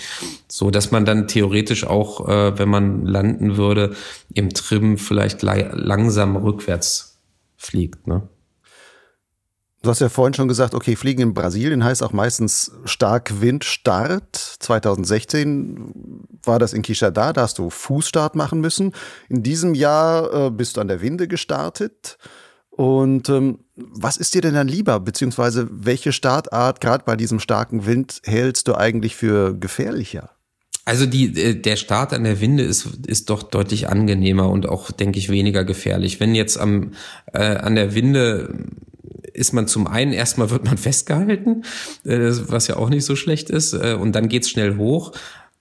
[0.47, 3.95] so dass man dann theoretisch auch, äh, wenn man landen würde,
[4.33, 7.19] im Trim vielleicht langsam rückwärts
[7.57, 8.07] fliegt.
[8.07, 8.27] Ne?
[9.83, 14.33] Du hast ja vorhin schon gesagt, okay, Fliegen in Brasilien heißt auch meistens stark Windstart.
[14.33, 18.93] 2016 war das in Quixadá, da hast du Fußstart machen müssen.
[19.27, 22.17] In diesem Jahr äh, bist du an der Winde gestartet.
[22.69, 27.85] Und ähm, was ist dir denn dann lieber, beziehungsweise welche Startart, gerade bei diesem starken
[27.85, 30.29] Wind, hältst du eigentlich für gefährlicher?
[30.85, 34.91] Also die, äh, der Start an der Winde ist, ist doch deutlich angenehmer und auch,
[34.91, 36.21] denke ich, weniger gefährlich.
[36.21, 36.93] Wenn jetzt am,
[37.33, 38.69] äh, an der Winde
[39.33, 41.63] ist man zum einen erstmal wird man festgehalten,
[42.05, 45.11] äh, was ja auch nicht so schlecht ist, äh, und dann geht's schnell hoch.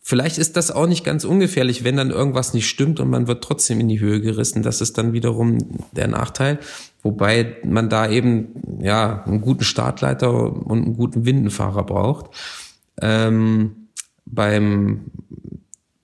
[0.04, 3.44] Vielleicht ist das auch nicht ganz ungefährlich, wenn dann irgendwas nicht stimmt und man wird
[3.44, 4.64] trotzdem in die Höhe gerissen.
[4.64, 5.58] Das ist dann wiederum
[5.92, 6.58] der Nachteil.
[7.04, 12.30] Wobei man da eben ja einen guten Startleiter und einen guten Windenfahrer braucht.
[13.00, 13.88] Ähm,
[14.26, 15.04] beim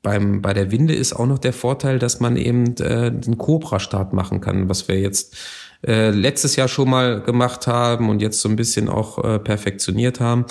[0.02, 4.12] beim, bei der Winde ist auch noch der Vorteil, dass man eben äh, den Cobra-Start
[4.12, 5.36] machen kann, was wir jetzt
[5.86, 10.20] äh, letztes Jahr schon mal gemacht haben und jetzt so ein bisschen auch äh, perfektioniert
[10.20, 10.46] haben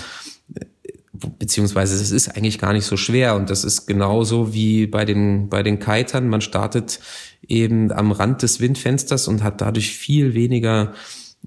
[1.40, 5.50] beziehungsweise es ist eigentlich gar nicht so schwer und das ist genauso wie bei den
[5.50, 6.30] bei den Kitern.
[6.30, 7.00] Man startet
[7.48, 10.94] eben am Rand des Windfensters und hat dadurch viel weniger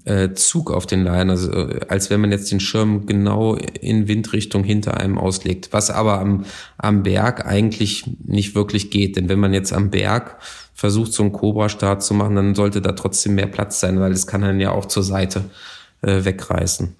[0.05, 4.07] äh, Zug auf den Leiern, also äh, als wenn man jetzt den Schirm genau in
[4.07, 6.45] Windrichtung hinter einem auslegt, was aber am,
[6.77, 10.37] am Berg eigentlich nicht wirklich geht, denn wenn man jetzt am Berg
[10.81, 14.25] versucht, so einen Cobra-Start zu machen, dann sollte da trotzdem mehr Platz sein, weil es
[14.25, 15.43] kann dann ja auch zur Seite
[16.01, 16.95] äh, wegreißen.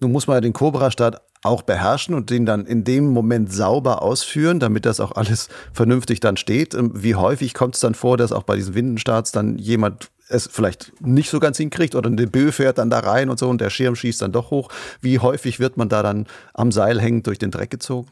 [0.00, 4.00] Nun muss man ja den Cobra-Start auch beherrschen und den dann in dem Moment sauber
[4.00, 6.72] ausführen, damit das auch alles vernünftig dann steht.
[6.74, 10.48] Ähm, wie häufig kommt es dann vor, dass auch bei diesen Windenstarts dann jemand es
[10.50, 13.60] vielleicht nicht so ganz hinkriegt oder eine Böe fährt dann da rein und so und
[13.60, 14.70] der Schirm schießt dann doch hoch.
[15.02, 18.08] Wie häufig wird man da dann am Seil hängend durch den Dreck gezogen?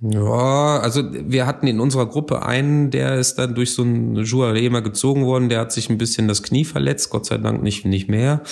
[0.00, 4.80] Ja, also wir hatten in unserer Gruppe einen, der ist dann durch so einen Juarema
[4.80, 8.08] gezogen worden, der hat sich ein bisschen das Knie verletzt, Gott sei Dank nicht, nicht
[8.08, 8.42] mehr.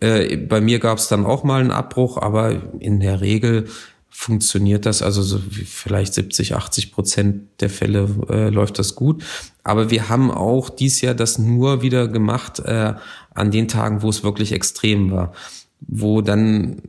[0.00, 3.66] Äh, bei mir gab es dann auch mal einen Abbruch, aber in der Regel
[4.08, 9.24] funktioniert das, also so vielleicht 70, 80 Prozent der Fälle äh, läuft das gut.
[9.64, 12.94] Aber wir haben auch dies Jahr das nur wieder gemacht äh,
[13.34, 15.32] an den Tagen, wo es wirklich extrem war,
[15.80, 16.82] wo dann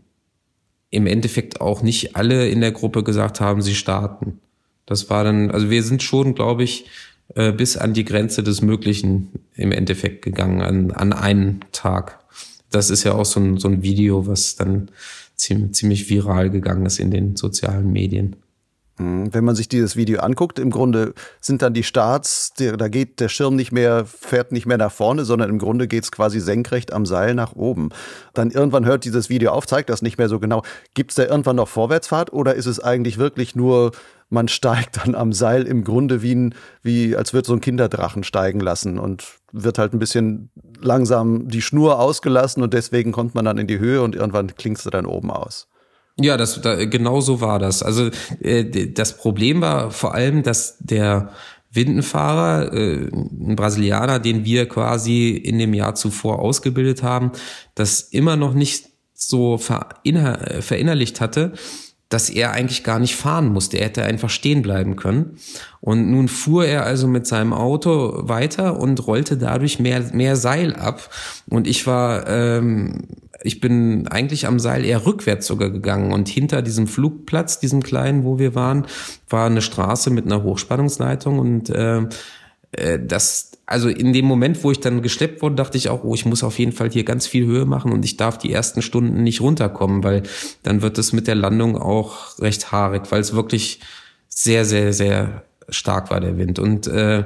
[0.89, 4.39] im Endeffekt auch nicht alle in der Gruppe gesagt haben, sie starten.
[4.85, 6.85] Das war dann, also wir sind schon, glaube ich,
[7.33, 12.19] äh, bis an die Grenze des Möglichen im Endeffekt gegangen an, an einen Tag
[12.75, 14.89] das ist ja auch so ein, so ein Video, was dann
[15.35, 18.35] ziemlich, ziemlich viral gegangen ist in den sozialen Medien.
[18.97, 19.33] Mhm.
[19.33, 23.29] Wenn man sich dieses Video anguckt, im Grunde sind dann die Starts, da geht der
[23.29, 26.93] Schirm nicht mehr, fährt nicht mehr nach vorne, sondern im Grunde geht es quasi senkrecht
[26.93, 27.89] am Seil nach oben.
[28.33, 30.63] Dann irgendwann hört dieses Video auf, zeigt das nicht mehr so genau.
[30.93, 33.91] Gibt es da irgendwann noch Vorwärtsfahrt oder ist es eigentlich wirklich nur,
[34.29, 38.23] man steigt dann am Seil im Grunde wie, ein, wie als würde so ein Kinderdrachen
[38.23, 43.45] steigen lassen und wird halt ein bisschen langsam die Schnur ausgelassen und deswegen kommt man
[43.45, 45.67] dann in die Höhe und irgendwann klingst du dann oben aus.
[46.19, 47.83] Ja, das da, genau so war das.
[47.83, 51.31] Also äh, das Problem war vor allem, dass der
[51.71, 57.31] Windenfahrer, äh, ein Brasilianer, den wir quasi in dem Jahr zuvor ausgebildet haben,
[57.75, 61.53] das immer noch nicht so verinner verinnerlicht hatte,
[62.09, 63.77] dass er eigentlich gar nicht fahren musste.
[63.77, 65.37] Er hätte einfach stehen bleiben können.
[65.81, 70.75] Und nun fuhr er also mit seinem Auto weiter und rollte dadurch mehr, mehr Seil
[70.75, 71.09] ab.
[71.49, 73.07] Und ich war ähm,
[73.45, 78.23] ich bin eigentlich am Seil eher rückwärts sogar gegangen und hinter diesem Flugplatz, diesem kleinen,
[78.23, 78.85] wo wir waren,
[79.29, 82.01] war eine Straße mit einer Hochspannungsleitung und äh,
[82.71, 86.15] äh, das, also in dem Moment, wo ich dann geschleppt wurde, dachte ich auch, oh,
[86.15, 88.81] ich muss auf jeden Fall hier ganz viel Höhe machen und ich darf die ersten
[88.81, 90.23] Stunden nicht runterkommen, weil
[90.63, 93.79] dann wird es mit der Landung auch recht haarig, weil es wirklich
[94.27, 96.59] sehr, sehr, sehr stark war der Wind.
[96.59, 97.25] Und äh,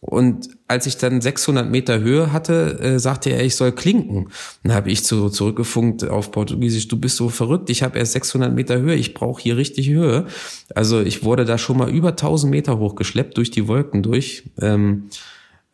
[0.00, 4.30] und als ich dann 600 Meter Höhe hatte, äh, sagte er, ich soll klinken.
[4.62, 8.52] Dann habe ich zu, zurückgefunkt auf Portugiesisch, du bist so verrückt, ich habe erst 600
[8.54, 10.26] Meter Höhe, ich brauche hier richtig Höhe.
[10.74, 15.10] Also ich wurde da schon mal über 1000 Meter hochgeschleppt durch die Wolken durch ähm,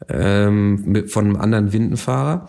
[0.09, 2.49] ähm, mit, von einem anderen Windenfahrer.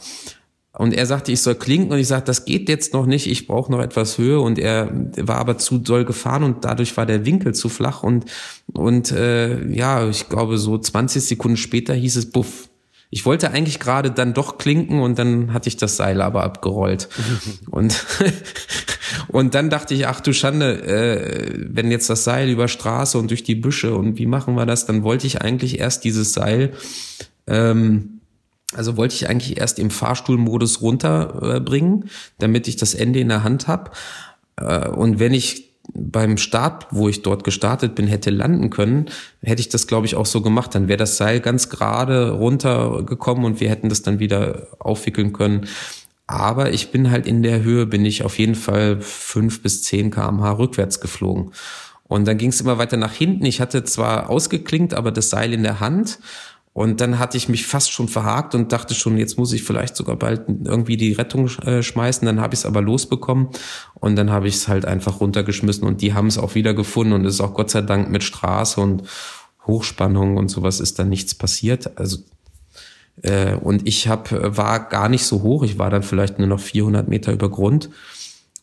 [0.77, 3.47] Und er sagte, ich soll klinken und ich sagte, das geht jetzt noch nicht, ich
[3.47, 7.25] brauche noch etwas Höhe und er war aber zu doll gefahren und dadurch war der
[7.25, 8.25] Winkel zu flach und
[8.73, 12.69] und äh, ja, ich glaube so 20 Sekunden später hieß es Buff.
[13.09, 17.09] ich wollte eigentlich gerade dann doch klinken und dann hatte ich das Seil aber abgerollt.
[17.71, 18.05] und,
[19.29, 23.31] und dann dachte ich, ach du Schande, äh, wenn jetzt das Seil über Straße und
[23.31, 26.73] durch die Büsche und wie machen wir das, dann wollte ich eigentlich erst dieses Seil,
[27.47, 28.16] ähm,
[28.75, 32.07] also wollte ich eigentlich erst im Fahrstuhlmodus runterbringen, äh,
[32.39, 33.91] damit ich das Ende in der Hand habe.
[34.57, 39.05] Äh, und wenn ich beim Start, wo ich dort gestartet bin, hätte landen können,
[39.41, 40.75] hätte ich das, glaube ich, auch so gemacht.
[40.75, 45.67] Dann wäre das Seil ganz gerade runtergekommen und wir hätten das dann wieder aufwickeln können.
[46.27, 50.11] Aber ich bin halt in der Höhe, bin ich auf jeden Fall fünf bis zehn
[50.11, 51.53] kmh rückwärts geflogen.
[52.03, 53.45] Und dann ging es immer weiter nach hinten.
[53.45, 56.19] Ich hatte zwar ausgeklinkt, aber das Seil in der Hand
[56.77, 59.95] und dann hatte ich mich fast schon verhakt und dachte schon, jetzt muss ich vielleicht
[59.95, 62.23] sogar bald irgendwie die Rettung äh, schmeißen.
[62.23, 63.47] Dann habe ich es aber losbekommen
[63.95, 67.13] und dann habe ich es halt einfach runtergeschmissen und die haben es auch wieder gefunden
[67.13, 69.01] und es ist auch Gott sei Dank mit Straße und
[69.65, 71.97] Hochspannung und sowas ist dann nichts passiert.
[71.97, 72.19] Also
[73.23, 75.63] äh, und ich hab, war gar nicht so hoch.
[75.63, 77.89] Ich war dann vielleicht nur noch 400 Meter über Grund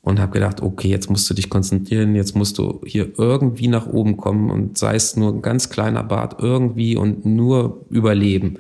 [0.05, 3.87] und habe gedacht, okay, jetzt musst du dich konzentrieren, jetzt musst du hier irgendwie nach
[3.87, 8.59] oben kommen und sei es nur ein ganz kleiner Bart irgendwie und nur überleben.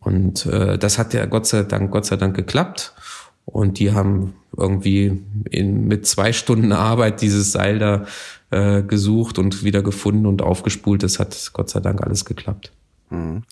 [0.00, 2.92] Und äh, das hat ja Gott sei Dank, Gott sei Dank geklappt.
[3.44, 8.04] Und die haben irgendwie in, mit zwei Stunden Arbeit dieses Seil da
[8.50, 11.02] äh, gesucht und wieder gefunden und aufgespult.
[11.02, 12.72] Das hat Gott sei Dank alles geklappt.
[13.10, 13.42] Mhm.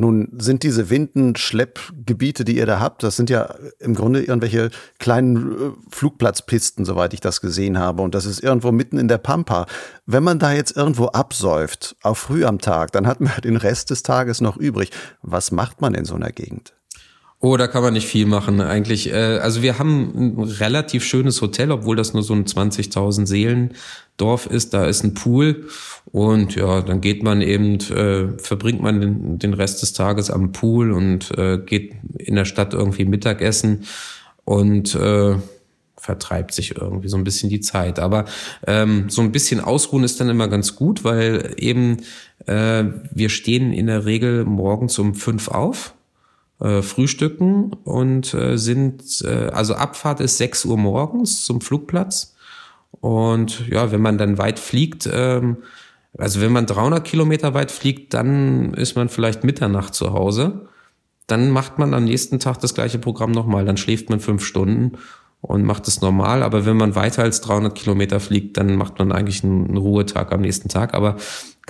[0.00, 5.52] Nun sind diese Windenschleppgebiete, die ihr da habt, das sind ja im Grunde irgendwelche kleinen
[5.52, 8.02] äh, Flugplatzpisten, soweit ich das gesehen habe.
[8.02, 9.66] Und das ist irgendwo mitten in der Pampa.
[10.06, 13.90] Wenn man da jetzt irgendwo absäuft, auch früh am Tag, dann hat man den Rest
[13.90, 14.90] des Tages noch übrig.
[15.22, 16.72] Was macht man in so einer Gegend?
[17.42, 19.10] Oh, da kann man nicht viel machen eigentlich.
[19.10, 23.74] Äh, also wir haben ein relativ schönes Hotel, obwohl das nur so ein 20.000 Seelen
[24.18, 24.74] Dorf ist.
[24.74, 25.66] Da ist ein Pool
[26.12, 30.92] und ja, dann geht man eben, äh, verbringt man den, Rest des Tages am Pool
[30.92, 33.84] und äh, geht in der Stadt irgendwie Mittagessen
[34.44, 34.98] und
[35.96, 37.98] vertreibt sich irgendwie so ein bisschen die Zeit.
[37.98, 38.24] Aber
[38.66, 41.98] ähm, so ein bisschen ausruhen ist dann immer ganz gut, weil eben
[42.46, 45.94] äh, wir stehen in der Regel morgens um fünf auf
[46.60, 52.34] äh, frühstücken und äh, sind, äh, also Abfahrt ist 6 Uhr morgens zum Flugplatz.
[53.00, 55.58] Und ja, wenn man dann weit fliegt, ähm,
[56.18, 60.66] also wenn man 300 Kilometer weit fliegt, dann ist man vielleicht Mitternacht zu Hause.
[61.26, 63.64] Dann macht man am nächsten Tag das gleiche Programm nochmal.
[63.64, 64.98] Dann schläft man fünf Stunden
[65.40, 66.42] und macht es normal.
[66.42, 70.40] Aber wenn man weiter als 300 Kilometer fliegt, dann macht man eigentlich einen Ruhetag am
[70.40, 70.94] nächsten Tag.
[70.94, 71.16] Aber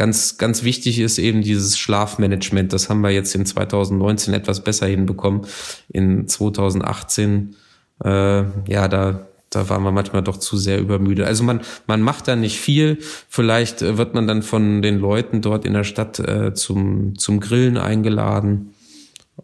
[0.01, 2.73] ganz, ganz wichtig ist eben dieses Schlafmanagement.
[2.73, 5.43] Das haben wir jetzt in 2019 etwas besser hinbekommen.
[5.91, 7.55] In 2018,
[8.03, 11.27] äh, ja, da, da waren wir manchmal doch zu sehr übermüdet.
[11.27, 12.97] Also man, man macht da nicht viel.
[13.29, 17.39] Vielleicht äh, wird man dann von den Leuten dort in der Stadt äh, zum, zum
[17.39, 18.73] Grillen eingeladen.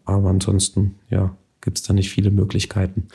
[0.06, 3.08] Aber ansonsten, ja, gibt's da nicht viele Möglichkeiten.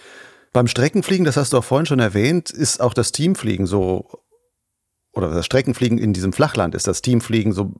[0.53, 4.20] Beim Streckenfliegen, das hast du auch vorhin schon erwähnt, ist auch das Teamfliegen so
[5.13, 7.73] oder das Streckenfliegen in diesem Flachland ist das Teamfliegen so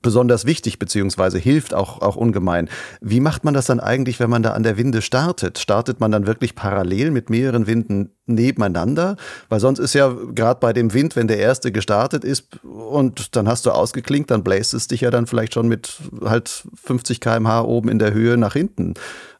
[0.00, 2.68] besonders wichtig, beziehungsweise hilft auch, auch ungemein.
[3.00, 5.58] Wie macht man das dann eigentlich, wenn man da an der Winde startet?
[5.58, 9.16] Startet man dann wirklich parallel mit mehreren Winden nebeneinander?
[9.50, 13.48] Weil sonst ist ja gerade bei dem Wind, wenn der erste gestartet ist und dann
[13.48, 17.62] hast du ausgeklinkt, dann bläst es dich ja dann vielleicht schon mit halt 50 kmh
[17.62, 18.94] oben in der Höhe nach hinten.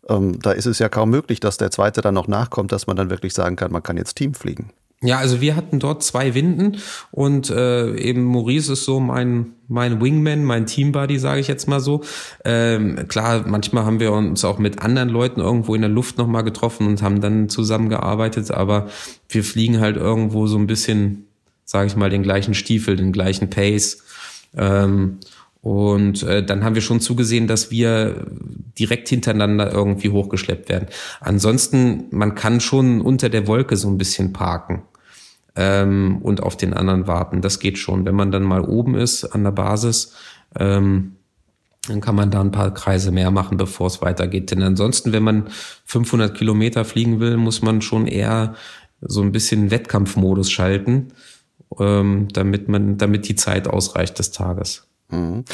[0.08, 2.96] Ähm, da ist es ja kaum möglich, dass der zweite dann noch nachkommt, dass man
[2.96, 4.72] dann wirklich sagen kann, man kann jetzt Team fliegen.
[5.04, 6.76] Ja, also wir hatten dort zwei Winden
[7.10, 11.80] und äh, eben Maurice ist so mein mein Wingman, mein Teambuddy, sage ich jetzt mal
[11.80, 12.02] so.
[12.44, 16.44] Ähm, klar, manchmal haben wir uns auch mit anderen Leuten irgendwo in der Luft nochmal
[16.44, 18.88] getroffen und haben dann zusammengearbeitet, aber
[19.28, 21.26] wir fliegen halt irgendwo so ein bisschen,
[21.64, 24.04] sage ich mal, den gleichen Stiefel, den gleichen Pace.
[24.56, 25.18] Ähm,
[25.62, 28.26] und äh, dann haben wir schon zugesehen, dass wir
[28.78, 30.88] direkt hintereinander irgendwie hochgeschleppt werden.
[31.20, 34.82] Ansonsten, man kann schon unter der Wolke so ein bisschen parken
[35.56, 37.40] ähm, und auf den anderen warten.
[37.40, 38.04] Das geht schon.
[38.04, 40.14] Wenn man dann mal oben ist an der Basis,
[40.58, 41.16] ähm,
[41.88, 44.50] dann kann man da ein paar Kreise mehr machen, bevor es weitergeht.
[44.50, 45.48] Denn ansonsten, wenn man
[45.84, 48.54] 500 Kilometer fliegen will, muss man schon eher
[49.00, 51.08] so ein bisschen Wettkampfmodus schalten,
[51.78, 54.86] ähm, damit man, damit die Zeit ausreicht des Tages.
[55.10, 55.44] Mhm.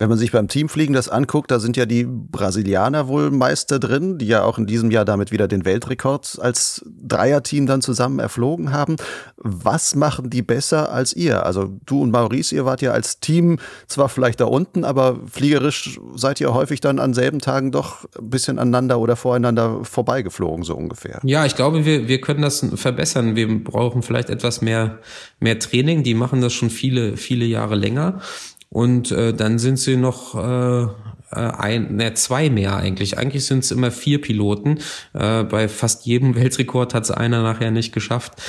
[0.00, 4.16] Wenn man sich beim Teamfliegen das anguckt, da sind ja die Brasilianer wohl Meister drin,
[4.16, 8.72] die ja auch in diesem Jahr damit wieder den Weltrekord als Dreierteam dann zusammen erflogen
[8.72, 8.96] haben.
[9.36, 11.44] Was machen die besser als ihr?
[11.44, 16.00] Also du und Maurice, ihr wart ja als Team zwar vielleicht da unten, aber fliegerisch
[16.14, 20.76] seid ihr häufig dann an selben Tagen doch ein bisschen aneinander oder voreinander vorbeigeflogen, so
[20.76, 21.20] ungefähr.
[21.24, 23.36] Ja, ich glaube, wir, wir können das verbessern.
[23.36, 25.00] Wir brauchen vielleicht etwas mehr,
[25.40, 26.04] mehr Training.
[26.04, 28.22] Die machen das schon viele, viele Jahre länger.
[28.70, 30.86] Und äh, dann sind sie noch äh,
[31.30, 33.18] ein, ne, zwei mehr eigentlich.
[33.18, 34.78] Eigentlich sind es immer vier Piloten.
[35.12, 38.40] Äh, bei fast jedem Weltrekord hat es einer nachher nicht geschafft.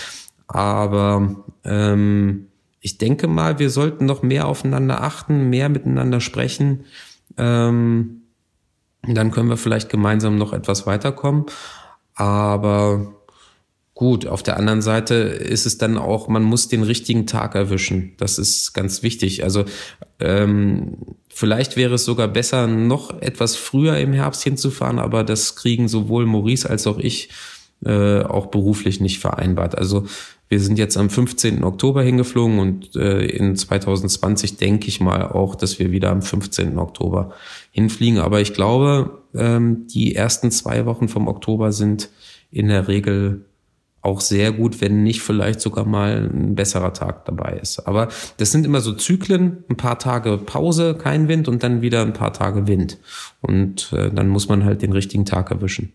[0.47, 2.47] Aber ähm,
[2.79, 6.85] ich denke mal, wir sollten noch mehr aufeinander achten, mehr miteinander sprechen.
[7.37, 8.23] Ähm,
[9.03, 11.45] dann können wir vielleicht gemeinsam noch etwas weiterkommen.
[12.13, 13.13] Aber
[14.01, 18.13] gut, auf der anderen Seite ist es dann auch, man muss den richtigen Tag erwischen.
[18.17, 19.43] Das ist ganz wichtig.
[19.43, 19.63] Also
[20.19, 20.97] ähm,
[21.29, 26.25] vielleicht wäre es sogar besser, noch etwas früher im Herbst hinzufahren, aber das kriegen sowohl
[26.25, 27.29] Maurice als auch ich
[27.85, 29.77] äh, auch beruflich nicht vereinbart.
[29.77, 30.07] Also
[30.49, 31.63] wir sind jetzt am 15.
[31.63, 36.79] Oktober hingeflogen und äh, in 2020 denke ich mal auch, dass wir wieder am 15.
[36.79, 37.33] Oktober
[37.69, 38.17] hinfliegen.
[38.17, 42.09] Aber ich glaube, ähm, die ersten zwei Wochen vom Oktober sind
[42.49, 43.45] in der Regel
[44.01, 47.87] auch sehr gut, wenn nicht vielleicht sogar mal ein besserer Tag dabei ist.
[47.87, 52.01] Aber das sind immer so Zyklen, ein paar Tage Pause, kein Wind und dann wieder
[52.01, 52.97] ein paar Tage Wind.
[53.41, 55.93] Und äh, dann muss man halt den richtigen Tag erwischen.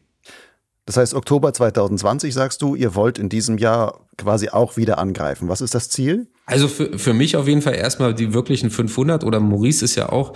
[0.85, 5.49] Das heißt, Oktober 2020 sagst du, ihr wollt in diesem Jahr quasi auch wieder angreifen.
[5.49, 6.29] Was ist das Ziel?
[6.49, 10.11] Also für, für mich auf jeden Fall erstmal die wirklichen 500 oder Maurice ist ja
[10.11, 10.33] auch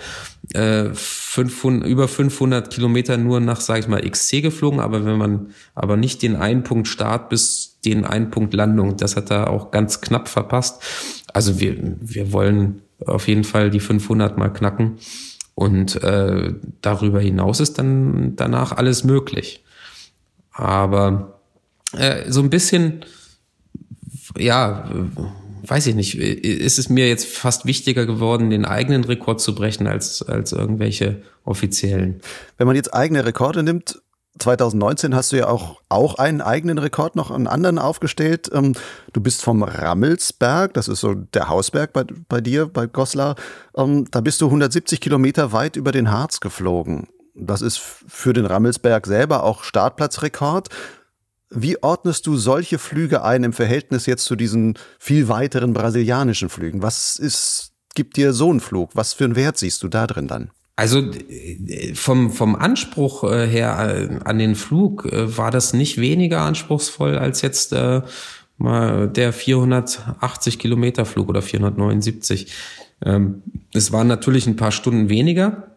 [0.53, 5.51] äh, 500, über 500 Kilometer nur nach, sage ich mal, XC geflogen, aber wenn man
[5.73, 9.71] aber nicht den einen Punkt Start bis den einen Punkt Landung, das hat er auch
[9.71, 10.83] ganz knapp verpasst.
[11.33, 14.97] Also wir, wir wollen auf jeden Fall die 500 mal knacken
[15.55, 19.63] und äh, darüber hinaus ist dann danach alles möglich.
[20.51, 21.39] Aber
[21.93, 23.05] äh, so ein bisschen,
[24.37, 24.89] ja,
[25.71, 29.87] weiß ich nicht, ist es mir jetzt fast wichtiger geworden, den eigenen Rekord zu brechen,
[29.87, 32.19] als, als irgendwelche offiziellen.
[32.57, 34.01] Wenn man jetzt eigene Rekorde nimmt,
[34.37, 38.49] 2019 hast du ja auch, auch einen eigenen Rekord noch einen anderen aufgestellt.
[38.53, 38.73] Ähm,
[39.13, 43.37] du bist vom Rammelsberg, das ist so der Hausberg bei, bei dir, bei Goslar.
[43.77, 47.07] Ähm, da bist du 170 Kilometer weit über den Harz geflogen.
[47.33, 50.67] Das ist für den Rammelsberg selber auch Startplatzrekord.
[51.53, 56.81] Wie ordnest du solche Flüge ein im Verhältnis jetzt zu diesen viel weiteren brasilianischen Flügen?
[56.81, 58.91] Was ist, gibt dir so ein Flug?
[58.93, 60.51] Was für einen Wert siehst du da drin dann?
[60.77, 61.11] Also
[61.93, 67.17] vom, vom Anspruch äh, her äh, an den Flug äh, war das nicht weniger anspruchsvoll
[67.17, 68.01] als jetzt äh,
[68.57, 72.51] mal der 480 Kilometer Flug oder 479.
[73.03, 73.43] Ähm,
[73.73, 75.75] es waren natürlich ein paar Stunden weniger,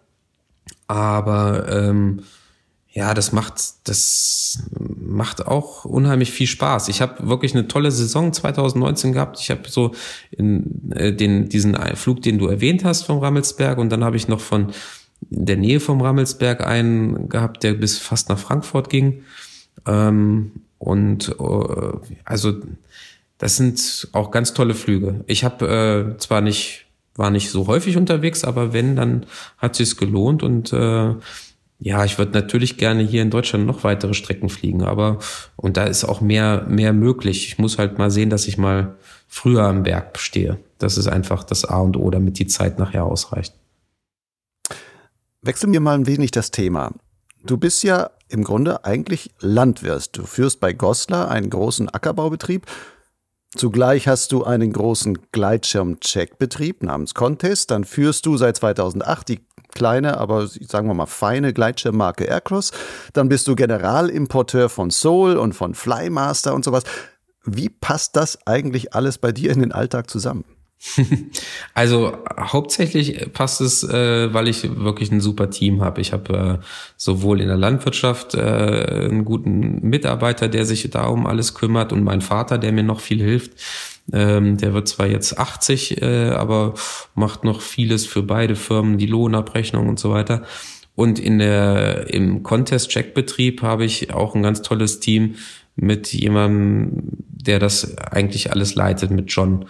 [0.87, 2.23] aber ähm,
[2.95, 6.89] ja, das macht, das macht auch unheimlich viel Spaß.
[6.89, 9.41] Ich habe wirklich eine tolle Saison 2019 gehabt.
[9.41, 9.93] Ich habe so
[10.31, 14.29] in, äh, den, diesen Flug, den du erwähnt hast vom Rammelsberg und dann habe ich
[14.29, 14.73] noch von
[15.21, 19.25] der Nähe vom Rammelsberg einen gehabt, der bis fast nach Frankfurt ging.
[19.87, 22.61] Ähm, und äh, also
[23.39, 25.25] das sind auch ganz tolle Flüge.
[25.27, 26.87] Ich habe äh, zwar nicht
[27.17, 29.27] war nicht so häufig unterwegs, aber wenn, dann
[29.59, 31.15] hat sich's gelohnt und äh,
[31.79, 35.19] ja, ich würde natürlich gerne hier in Deutschland noch weitere Strecken fliegen, aber
[35.57, 37.49] und da ist auch mehr mehr möglich.
[37.49, 38.97] Ich muss halt mal sehen, dass ich mal
[39.29, 40.59] früher am Berg stehe.
[40.79, 43.55] Das ist einfach das A und O, damit die Zeit nachher ausreicht.
[45.43, 46.93] Wechseln wir mal ein wenig das Thema.
[47.45, 50.17] Du bist ja im Grunde eigentlich Landwirt.
[50.17, 52.67] Du führst bei Goslar einen großen Ackerbaubetrieb
[53.57, 57.71] Zugleich hast du einen großen Gleitschirm-Check-Betrieb namens Contest.
[57.71, 59.41] Dann führst du seit 2008 die
[59.75, 62.73] kleine, aber sagen wir mal feine Gleitschirmmarke Aircross.
[63.13, 66.85] Dann bist du Generalimporteur von Soul und von Flymaster und sowas.
[67.45, 70.45] Wie passt das eigentlich alles bei dir in den Alltag zusammen?
[71.75, 76.01] Also hauptsächlich passt es, äh, weil ich wirklich ein super Team habe.
[76.01, 76.65] Ich habe äh,
[76.97, 82.05] sowohl in der Landwirtschaft äh, einen guten Mitarbeiter, der sich da um alles kümmert und
[82.05, 83.53] mein Vater, der mir noch viel hilft.
[84.13, 86.75] Ähm, der wird zwar jetzt 80, äh, aber
[87.15, 90.43] macht noch vieles für beide Firmen, die Lohnabrechnung und so weiter.
[90.95, 95.37] Und in der, im Contest-Check-Betrieb habe ich auch ein ganz tolles Team
[95.75, 99.65] mit jemandem, der das eigentlich alles leitet, mit John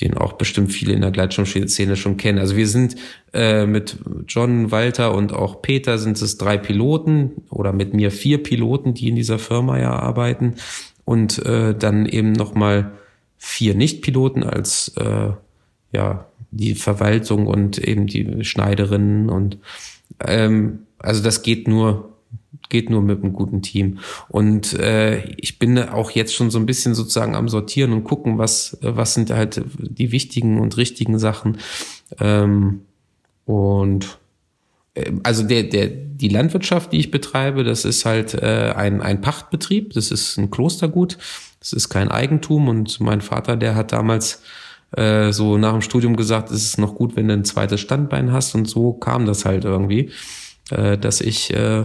[0.00, 2.38] den auch bestimmt viele in der Gleitschirmszene schon kennen.
[2.38, 2.96] Also wir sind
[3.32, 8.42] äh, mit John, Walter und auch Peter sind es drei Piloten oder mit mir vier
[8.42, 10.54] Piloten, die in dieser Firma ja arbeiten
[11.04, 12.92] und äh, dann eben nochmal
[13.44, 15.32] vier Nicht-Piloten als äh,
[15.92, 19.58] ja die Verwaltung und eben die Schneiderinnen und
[20.20, 22.10] ähm, also das geht nur
[22.70, 23.98] geht nur mit einem guten Team.
[24.28, 28.38] Und äh, ich bin auch jetzt schon so ein bisschen sozusagen am Sortieren und gucken,
[28.38, 31.58] was, was sind halt die wichtigen und richtigen Sachen.
[32.18, 32.80] Ähm,
[33.44, 34.18] und
[34.94, 39.20] äh, also der, der, die Landwirtschaft, die ich betreibe, das ist halt äh, ein, ein
[39.20, 41.18] Pachtbetrieb, das ist ein Klostergut,
[41.64, 44.42] das ist kein Eigentum und mein Vater, der hat damals
[44.94, 48.32] äh, so nach dem Studium gesagt, es ist noch gut, wenn du ein zweites Standbein
[48.32, 48.54] hast.
[48.54, 50.10] Und so kam das halt irgendwie,
[50.68, 51.84] äh, dass ich äh,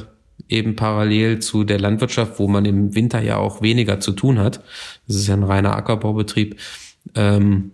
[0.50, 4.62] eben parallel zu der Landwirtschaft, wo man im Winter ja auch weniger zu tun hat,
[5.08, 6.60] das ist ja ein reiner Ackerbaubetrieb,
[7.16, 7.72] ähm,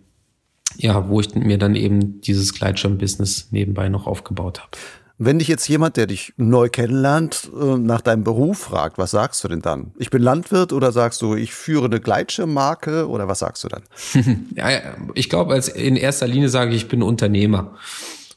[0.78, 4.78] ja, wo ich mir dann eben dieses Gleitschirm-Business nebenbei noch aufgebaut habe.
[5.18, 9.44] Wenn dich jetzt jemand, der dich neu kennenlernt, äh, nach deinem Beruf fragt, was sagst
[9.44, 9.94] du denn dann?
[9.98, 13.84] Ich bin Landwirt oder sagst du, ich führe eine Gleitschirmmarke oder was sagst du dann?
[14.56, 14.68] ja,
[15.14, 17.76] ich glaube, als in erster Linie sage ich, ich bin Unternehmer.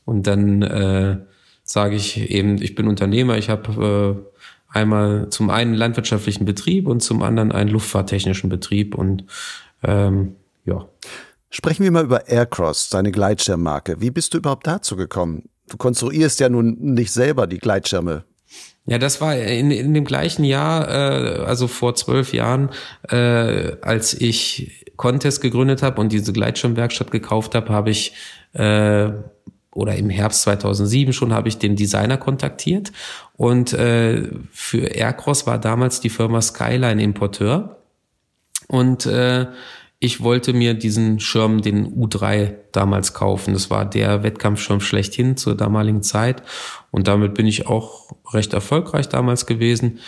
[0.04, 1.18] Und dann äh,
[1.64, 4.24] sage ich eben, ich bin Unternehmer, ich habe
[4.72, 9.24] äh, einmal zum einen landwirtschaftlichen Betrieb und zum anderen einen luftfahrttechnischen Betrieb und
[9.82, 10.86] ähm, ja.
[11.50, 14.00] Sprechen wir mal über Aircross, deine Gleitschirmmarke.
[14.00, 15.48] Wie bist du überhaupt dazu gekommen?
[15.68, 18.24] Du konstruierst ja nun nicht selber die Gleitschirme.
[18.86, 22.70] Ja, das war in, in dem gleichen Jahr, äh, also vor zwölf Jahren,
[23.10, 28.14] äh, als ich Contest gegründet habe und diese Gleitschirmwerkstatt gekauft habe, habe ich
[28.54, 29.10] äh,
[29.74, 32.90] oder im Herbst 2007 schon habe ich den Designer kontaktiert
[33.36, 37.78] und äh, für Aircross war damals die Firma Skyline Importeur
[38.66, 39.46] und äh,
[40.00, 43.52] ich wollte mir diesen Schirm, den U3 damals kaufen.
[43.52, 46.42] Das war der Wettkampfschirm schlechthin zur damaligen Zeit.
[46.92, 49.98] Und damit bin ich auch recht erfolgreich damals gewesen.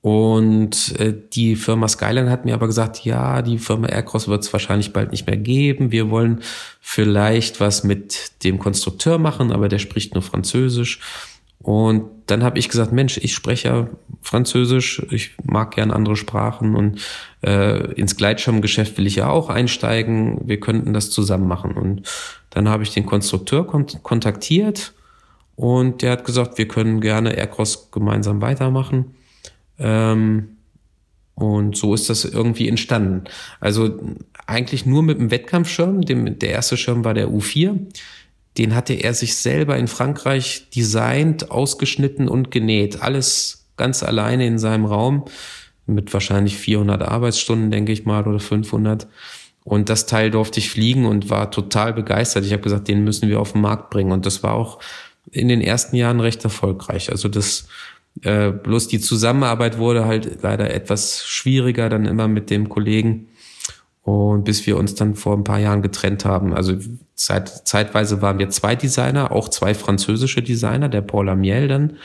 [0.00, 4.52] Und äh, die Firma Skyline hat mir aber gesagt, ja, die Firma Aircross wird es
[4.52, 5.92] wahrscheinlich bald nicht mehr geben.
[5.92, 6.40] Wir wollen
[6.80, 11.00] vielleicht was mit dem Konstrukteur machen, aber der spricht nur Französisch.
[11.60, 13.88] Und dann habe ich gesagt, Mensch, ich spreche ja
[14.22, 17.00] Französisch, ich mag gern andere Sprachen und
[17.42, 20.40] äh, ins Gleitschirmgeschäft will ich ja auch einsteigen.
[20.44, 21.72] Wir könnten das zusammen machen.
[21.72, 22.02] Und
[22.50, 24.92] dann habe ich den Konstrukteur kont kontaktiert
[25.56, 29.16] und der hat gesagt, wir können gerne Aircross gemeinsam weitermachen.
[29.78, 30.58] Ähm,
[31.34, 33.24] und so ist das irgendwie entstanden.
[33.60, 33.98] Also
[34.46, 36.02] eigentlich nur mit dem Wettkampfschirm.
[36.02, 37.78] Dem, der erste Schirm war der U4
[38.58, 43.02] den hatte er sich selber in Frankreich designt, ausgeschnitten und genäht.
[43.02, 45.24] Alles ganz alleine in seinem Raum
[45.86, 49.06] mit wahrscheinlich 400 Arbeitsstunden, denke ich mal, oder 500.
[49.64, 52.44] Und das Teil durfte ich fliegen und war total begeistert.
[52.44, 54.12] Ich habe gesagt, den müssen wir auf den Markt bringen.
[54.12, 54.80] Und das war auch
[55.30, 57.10] in den ersten Jahren recht erfolgreich.
[57.10, 57.68] Also das
[58.22, 63.28] äh, bloß die Zusammenarbeit wurde halt leider etwas schwieriger dann immer mit dem Kollegen.
[64.08, 66.54] Und bis wir uns dann vor ein paar Jahren getrennt haben.
[66.54, 66.72] Also
[67.14, 71.98] Zeit, zeitweise waren wir zwei Designer, auch zwei französische Designer, der Paul Amiel dann.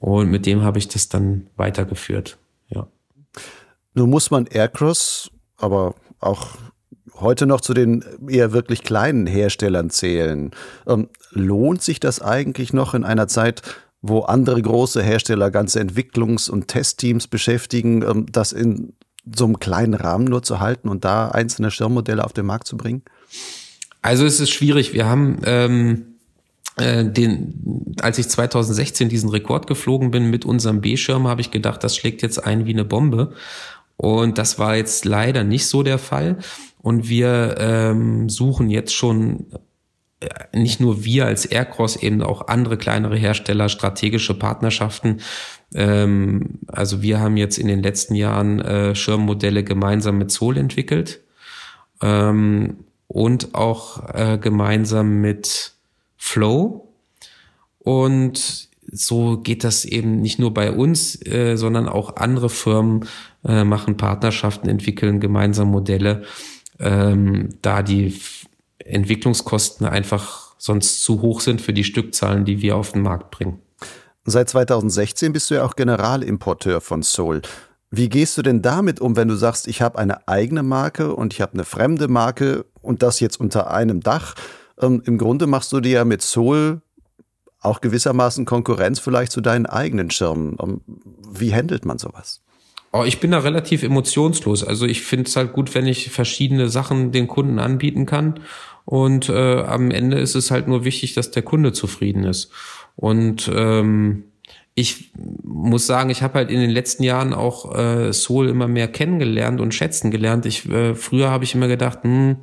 [0.00, 2.38] Und mit dem habe ich das dann weitergeführt.
[2.70, 2.88] Ja.
[3.94, 6.56] Nun muss man Aircross, aber auch
[7.14, 10.50] heute noch zu den eher wirklich kleinen Herstellern zählen.
[10.88, 13.62] Ähm, lohnt sich das eigentlich noch in einer Zeit,
[14.02, 18.94] wo andere große Hersteller ganze Entwicklungs- und Testteams beschäftigen, ähm, das in
[19.34, 22.76] so einem kleinen Rahmen nur zu halten und da einzelne Schirmmodelle auf den Markt zu
[22.76, 23.02] bringen?
[24.02, 24.92] Also es ist schwierig.
[24.92, 26.06] Wir haben ähm,
[26.76, 31.82] äh, den, als ich 2016 diesen Rekord geflogen bin mit unserem B-Schirm, habe ich gedacht,
[31.82, 33.32] das schlägt jetzt ein wie eine Bombe.
[33.96, 36.38] Und das war jetzt leider nicht so der Fall.
[36.80, 39.46] Und wir ähm, suchen jetzt schon
[40.20, 45.20] äh, nicht nur wir als Aircross, eben auch andere kleinere Hersteller, strategische Partnerschaften,
[45.74, 51.20] ähm, also wir haben jetzt in den letzten Jahren äh, Schirmmodelle gemeinsam mit Zoll entwickelt
[52.02, 55.72] ähm, und auch äh, gemeinsam mit
[56.16, 56.88] Flow.
[57.78, 63.06] Und so geht das eben nicht nur bei uns, äh, sondern auch andere Firmen
[63.44, 66.22] äh, machen Partnerschaften, entwickeln gemeinsam Modelle,
[66.78, 68.18] ähm, da die
[68.78, 73.58] Entwicklungskosten einfach sonst zu hoch sind für die Stückzahlen, die wir auf den Markt bringen.
[74.30, 77.40] Seit 2016 bist du ja auch Generalimporteur von Soul.
[77.90, 81.32] Wie gehst du denn damit um, wenn du sagst, ich habe eine eigene Marke und
[81.32, 84.34] ich habe eine fremde Marke und das jetzt unter einem Dach?
[84.78, 86.82] Ähm, Im Grunde machst du dir ja mit Soul
[87.60, 90.58] auch gewissermaßen Konkurrenz vielleicht zu deinen eigenen Schirmen.
[90.62, 90.82] Ähm,
[91.32, 92.42] wie handelt man sowas?
[92.92, 94.62] Oh, ich bin da relativ emotionslos.
[94.62, 98.40] Also ich finde es halt gut, wenn ich verschiedene Sachen den Kunden anbieten kann.
[98.84, 102.50] Und äh, am Ende ist es halt nur wichtig, dass der Kunde zufrieden ist.
[102.98, 104.24] Und ähm,
[104.74, 105.12] ich
[105.44, 109.60] muss sagen, ich habe halt in den letzten Jahren auch äh, Soul immer mehr kennengelernt
[109.60, 110.46] und schätzen gelernt.
[110.46, 112.38] Ich äh, früher habe ich immer gedacht, hm,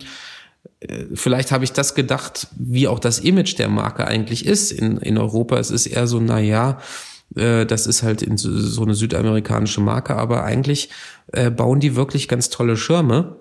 [0.80, 4.95] äh, vielleicht habe ich das gedacht, wie auch das Image der Marke eigentlich ist in,
[4.97, 5.58] in Europa.
[5.58, 6.80] Es ist eher so, na ja,
[7.36, 10.89] äh, das ist halt in so, eine südamerikanische Marke, aber eigentlich
[11.34, 13.36] äh, bauen die wirklich ganz tolle Schirme.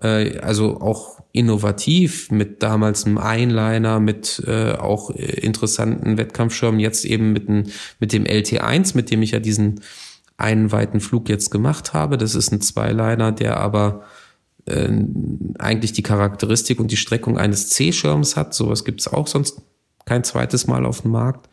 [0.00, 7.32] Äh, also auch innovativ mit damals einem Einliner, mit äh, auch interessanten Wettkampfschirmen, jetzt eben
[7.32, 7.70] mit, ein,
[8.00, 9.80] mit dem LT1, mit dem ich ja diesen
[10.36, 12.16] einen weiten Flug jetzt gemacht habe.
[12.16, 14.04] Das ist ein Zweiliner, der aber
[14.66, 14.88] äh,
[15.58, 18.54] eigentlich die Charakteristik und die Streckung eines C-Schirms hat.
[18.54, 19.60] Sowas gibt es auch sonst
[20.04, 21.50] kein zweites Mal auf dem Markt.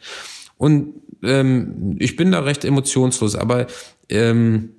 [0.58, 0.94] Und
[1.24, 3.68] ähm, ich bin da recht emotionslos, aber
[4.10, 4.70] ähm,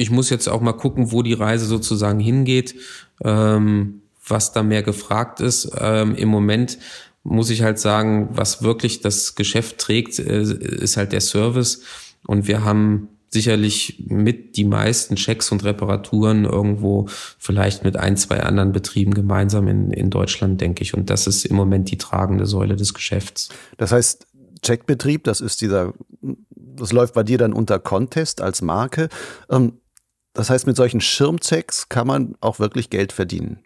[0.00, 2.74] ich muss jetzt auch mal gucken, wo die Reise sozusagen hingeht,
[3.22, 5.72] ähm, was da mehr gefragt ist.
[5.78, 6.78] Ähm, Im Moment
[7.22, 11.82] muss ich halt sagen, was wirklich das Geschäft trägt, äh, ist halt der Service.
[12.26, 17.06] Und wir haben sicherlich mit die meisten Checks und Reparaturen irgendwo
[17.38, 20.94] vielleicht mit ein, zwei anderen Betrieben gemeinsam in, in Deutschland, denke ich.
[20.94, 23.50] Und das ist im Moment die tragende Säule des Geschäfts.
[23.76, 24.26] Das heißt,
[24.62, 25.92] Checkbetrieb, das ist dieser,
[26.56, 29.10] das läuft bei dir dann unter Contest als Marke.
[29.50, 29.74] Ähm,
[30.32, 33.58] das heißt, mit solchen Schirmchecks kann man auch wirklich Geld verdienen.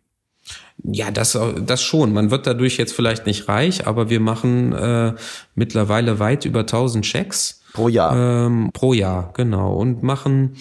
[0.82, 2.12] Ja, das, das schon.
[2.12, 5.14] Man wird dadurch jetzt vielleicht nicht reich, aber wir machen äh,
[5.54, 7.62] mittlerweile weit über 1000 Checks.
[7.72, 8.46] Pro Jahr.
[8.46, 9.74] Ähm, pro Jahr, genau.
[9.74, 10.56] Und machen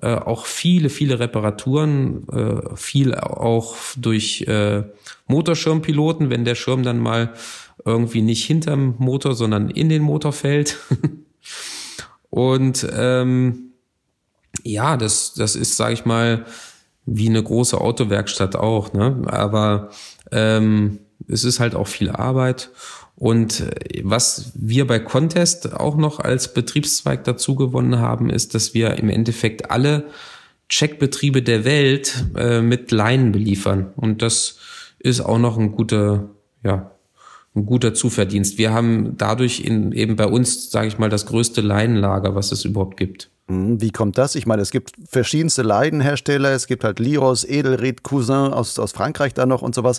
[0.00, 4.84] äh, auch viele, viele Reparaturen, äh, viel auch durch äh,
[5.26, 7.32] Motorschirmpiloten, wenn der Schirm dann mal
[7.84, 10.78] irgendwie nicht hinterm Motor, sondern in den Motor fällt.
[12.30, 13.67] Und ähm,
[14.62, 16.44] ja, das, das ist, sage ich mal,
[17.06, 18.92] wie eine große Autowerkstatt auch.
[18.92, 19.22] Ne?
[19.26, 19.90] Aber
[20.30, 22.70] ähm, es ist halt auch viel Arbeit.
[23.16, 28.74] Und äh, was wir bei Contest auch noch als Betriebszweig dazu gewonnen haben, ist, dass
[28.74, 30.06] wir im Endeffekt alle
[30.68, 33.92] Checkbetriebe der Welt äh, mit Leinen beliefern.
[33.96, 34.58] Und das
[34.98, 36.28] ist auch noch ein guter,
[36.62, 36.92] ja,
[37.54, 38.58] ein guter Zuverdienst.
[38.58, 42.64] Wir haben dadurch in, eben bei uns, sage ich mal, das größte Leinenlager, was es
[42.64, 43.30] überhaupt gibt.
[43.48, 44.34] Hm, wie kommt das?
[44.34, 49.34] Ich meine, es gibt verschiedenste Leinenhersteller, es gibt halt Liros, Edelred, Cousin aus, aus Frankreich
[49.34, 49.98] da noch und sowas.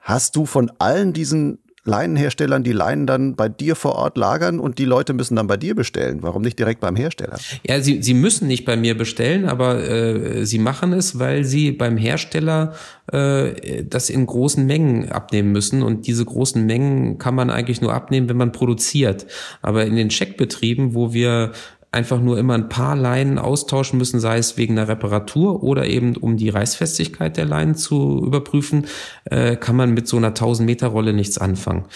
[0.00, 4.78] Hast du von allen diesen Leinenherstellern die Leinen dann bei dir vor Ort lagern und
[4.78, 6.18] die Leute müssen dann bei dir bestellen.
[6.20, 7.38] Warum nicht direkt beim Hersteller?
[7.66, 11.72] Ja, sie, sie müssen nicht bei mir bestellen, aber äh, sie machen es, weil sie
[11.72, 12.74] beim Hersteller
[13.10, 15.82] äh, das in großen Mengen abnehmen müssen.
[15.82, 19.26] Und diese großen Mengen kann man eigentlich nur abnehmen, wenn man produziert.
[19.62, 21.52] Aber in den Checkbetrieben, wo wir
[21.92, 26.16] einfach nur immer ein paar Leinen austauschen müssen, sei es wegen einer Reparatur oder eben
[26.16, 28.86] um die Reißfestigkeit der Leinen zu überprüfen,
[29.24, 31.86] äh, kann man mit so einer 1000 Meter Rolle nichts anfangen.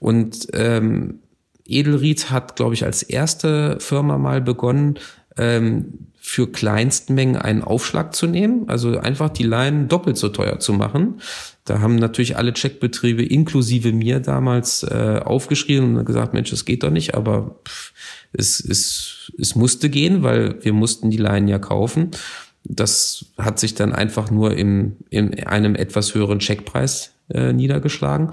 [0.00, 1.20] Und ähm,
[1.66, 4.98] Edelried hat, glaube ich, als erste Firma mal begonnen,
[5.36, 10.72] ähm, für Kleinstmengen einen Aufschlag zu nehmen, also einfach die Leinen doppelt so teuer zu
[10.72, 11.20] machen.
[11.64, 16.84] Da haben natürlich alle Checkbetriebe inklusive mir damals äh, aufgeschrieben und gesagt, Mensch, das geht
[16.84, 17.92] doch nicht, aber pff,
[18.32, 22.10] es, es, es musste gehen, weil wir mussten die Leinen ja kaufen.
[22.64, 28.32] Das hat sich dann einfach nur im, in einem etwas höheren Checkpreis äh, niedergeschlagen.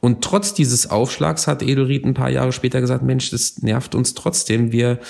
[0.00, 4.14] Und trotz dieses Aufschlags hat Edelried ein paar Jahre später gesagt, Mensch, das nervt uns
[4.14, 4.72] trotzdem.
[4.72, 5.00] Wir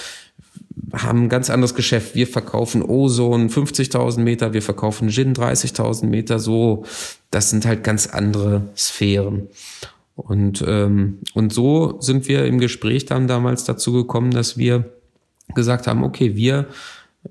[0.93, 2.15] haben ein ganz anderes Geschäft.
[2.15, 6.39] Wir verkaufen Ozon 50.000 Meter, wir verkaufen Gin 30.000 Meter.
[6.39, 6.85] So,
[7.31, 9.49] das sind halt ganz andere Sphären.
[10.15, 14.98] Und, ähm, und so sind wir im Gespräch dann damals dazu gekommen, dass wir
[15.55, 16.67] gesagt haben, okay, wir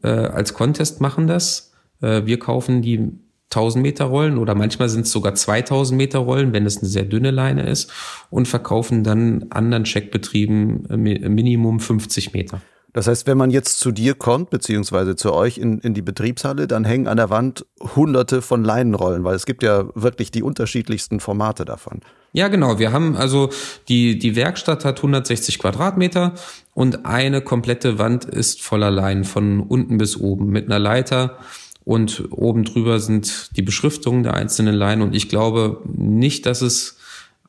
[0.04, 1.74] äh, als Contest machen das.
[2.02, 3.12] Äh, wir kaufen die
[3.50, 7.06] 1000 Meter Rollen oder manchmal sind es sogar 2000 Meter Rollen, wenn es eine sehr
[7.06, 7.92] dünne Leine ist
[8.30, 12.62] und verkaufen dann anderen Checkbetrieben äh, Minimum 50 Meter.
[12.98, 16.66] Das heißt, wenn man jetzt zu dir kommt, beziehungsweise zu euch in, in die Betriebshalle,
[16.66, 17.64] dann hängen an der Wand
[17.96, 22.00] hunderte von Leinenrollen, weil es gibt ja wirklich die unterschiedlichsten Formate davon.
[22.34, 22.80] Ja, genau.
[22.80, 23.52] Wir haben also
[23.88, 26.34] die, die Werkstatt hat 160 Quadratmeter
[26.74, 31.38] und eine komplette Wand ist voller Leinen von unten bis oben mit einer Leiter
[31.84, 36.98] und oben drüber sind die Beschriftungen der einzelnen Leinen und ich glaube nicht, dass es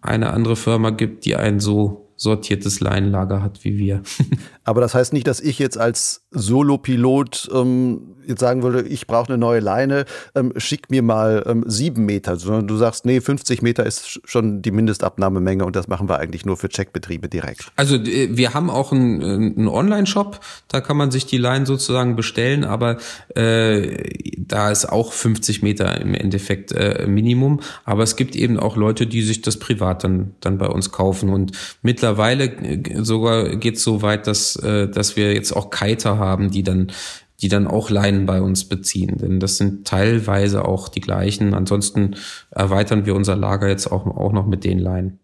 [0.03, 4.03] eine andere Firma gibt, die einen so sortiertes Leinenlager hat wie wir.
[4.65, 9.29] Aber das heißt nicht, dass ich jetzt als Solopilot ähm, jetzt sagen würde, ich brauche
[9.29, 10.05] eine neue Leine,
[10.35, 14.63] ähm, schick mir mal ähm, sieben Meter, sondern du sagst, nee, 50 Meter ist schon
[14.63, 17.73] die Mindestabnahmemenge und das machen wir eigentlich nur für Checkbetriebe direkt.
[17.77, 22.17] Also äh, wir haben auch einen, einen Online-Shop, da kann man sich die Leinen sozusagen
[22.17, 22.99] bestellen, aber
[23.35, 27.61] äh, da ist auch 50 Meter im Endeffekt äh, Minimum.
[27.85, 31.31] Aber es gibt eben auch Leute, die sich das privat dann, dann bei uns kaufen
[31.31, 31.53] und
[31.83, 36.19] mittlerweile mittlerweile äh, sogar geht es so weit, dass, äh, dass wir jetzt auch Kiter
[36.19, 36.93] haben, die dann
[37.41, 39.19] die dann auch Leinen bei uns beziehen.
[39.19, 41.55] Denn das sind teilweise auch die gleichen.
[41.55, 42.17] Ansonsten
[42.51, 45.21] erweitern wir unser Lager jetzt auch, auch noch mit den Leinen.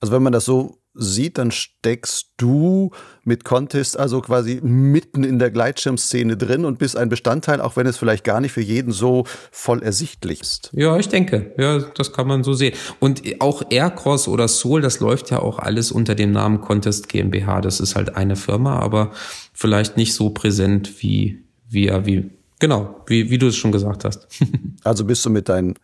[0.00, 2.90] Also wenn man das so sieht, dann steckst du
[3.22, 7.86] mit Contest also quasi mitten in der Gleitschirmszene drin und bist ein Bestandteil, auch wenn
[7.86, 10.70] es vielleicht gar nicht für jeden so voll ersichtlich ist.
[10.72, 12.74] Ja, ich denke, ja, das kann man so sehen.
[12.98, 17.60] Und auch Aircross oder Soul, das läuft ja auch alles unter dem Namen Contest GmbH.
[17.60, 19.12] Das ist halt eine Firma, aber
[19.52, 24.28] vielleicht nicht so präsent wie wir, wie Genau, wie, wie du es schon gesagt hast.
[24.84, 25.74] also bist du mit deinen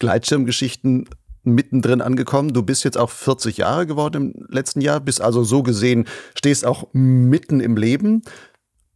[0.00, 1.08] Gleitschirmgeschichten
[1.44, 2.52] mittendrin angekommen.
[2.52, 6.66] Du bist jetzt auch 40 Jahre geworden im letzten Jahr, bist also so gesehen, stehst
[6.66, 8.22] auch mitten im Leben.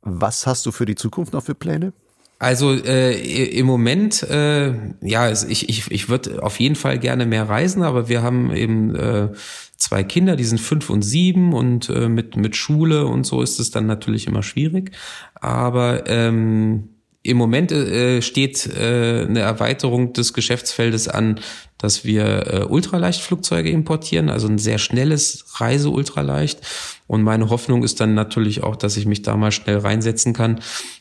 [0.03, 1.93] Was hast du für die Zukunft noch für Pläne?
[2.39, 7.49] Also äh, im Moment, äh, ja, ich, ich, ich würde auf jeden Fall gerne mehr
[7.49, 9.28] reisen, aber wir haben eben äh,
[9.76, 13.61] zwei Kinder, die sind fünf und sieben und äh, mit, mit Schule und so ist
[13.61, 14.93] es dann natürlich immer schwierig.
[15.35, 16.93] Aber ähm,
[17.25, 21.41] im Moment äh, steht äh, eine Erweiterung des Geschäftsfeldes an,
[21.79, 26.61] dass wir äh, Ultraleichtflugzeuge importieren, also ein sehr schnelles Reise-Ultraleicht.
[27.07, 30.61] Und meine Hoffnung ist dann natürlich auch, dass ich mich da mal schnell reinsetzen kann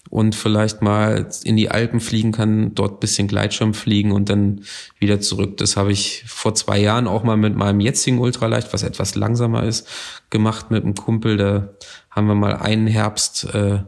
[0.10, 4.62] und vielleicht mal in die Alpen fliegen kann, dort bisschen Gleitschirm fliegen und dann
[5.00, 5.58] wieder zurück.
[5.58, 9.64] Das habe ich vor zwei Jahren auch mal mit meinem jetzigen Ultraleicht, was etwas langsamer
[9.64, 9.90] ist,
[10.30, 11.36] gemacht mit einem Kumpel.
[11.36, 11.70] Da
[12.10, 13.80] haben wir mal einen Herbst äh,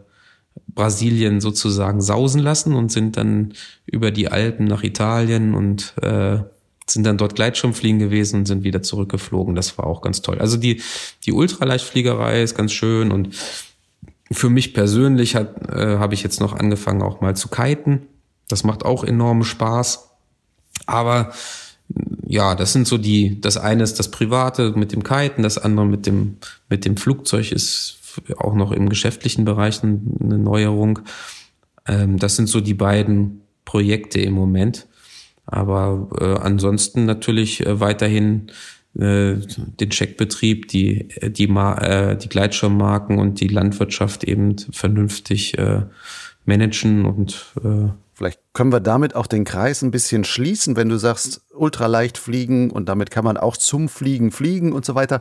[0.67, 3.53] Brasilien sozusagen sausen lassen und sind dann
[3.85, 6.39] über die Alpen nach Italien und äh,
[6.87, 9.55] sind dann dort Gleitschirmfliegen gewesen und sind wieder zurückgeflogen.
[9.55, 10.39] Das war auch ganz toll.
[10.39, 10.81] Also die,
[11.25, 13.29] die Ultraleichtfliegerei ist ganz schön und
[14.31, 18.01] für mich persönlich hat, äh, habe ich jetzt noch angefangen auch mal zu kiten.
[18.47, 20.09] Das macht auch enormen Spaß.
[20.85, 21.31] Aber
[22.27, 25.85] ja, das sind so die, das eine ist das Private mit dem Kiten, das andere
[25.85, 26.37] mit dem,
[26.69, 27.97] mit dem Flugzeug ist
[28.38, 30.99] auch noch im geschäftlichen Bereich eine Neuerung.
[31.88, 34.88] Ähm, das sind so die beiden Projekte im Moment.
[35.45, 38.47] Aber äh, ansonsten natürlich äh, weiterhin
[38.97, 45.84] äh, den Checkbetrieb, die, die, Ma äh, die Gleitschirmmarken und die Landwirtschaft eben vernünftig äh,
[46.45, 50.95] managen und äh, Vielleicht können wir damit auch den Kreis ein bisschen schließen, wenn du
[50.95, 55.20] sagst, ultraleicht fliegen und damit kann man auch zum Fliegen fliegen und so weiter.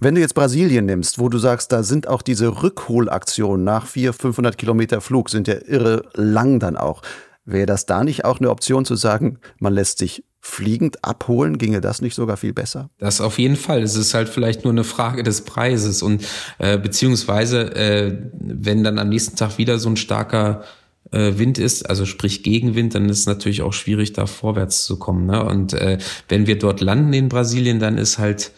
[0.00, 4.20] Wenn du jetzt Brasilien nimmst, wo du sagst, da sind auch diese Rückholaktionen nach 400,
[4.20, 7.02] 500 Kilometer Flug, sind ja irre lang dann auch.
[7.44, 11.58] Wäre das da nicht auch eine Option zu sagen, man lässt sich fliegend abholen?
[11.58, 12.88] Ginge das nicht sogar viel besser?
[12.98, 13.82] Das auf jeden Fall.
[13.82, 16.24] Es ist halt vielleicht nur eine Frage des Preises und
[16.58, 20.62] äh, beziehungsweise, äh, wenn dann am nächsten Tag wieder so ein starker
[21.10, 24.98] äh, Wind ist, also sprich Gegenwind, dann ist es natürlich auch schwierig, da vorwärts zu
[24.98, 25.26] kommen.
[25.26, 25.44] Ne?
[25.44, 28.52] Und äh, wenn wir dort landen in Brasilien, dann ist halt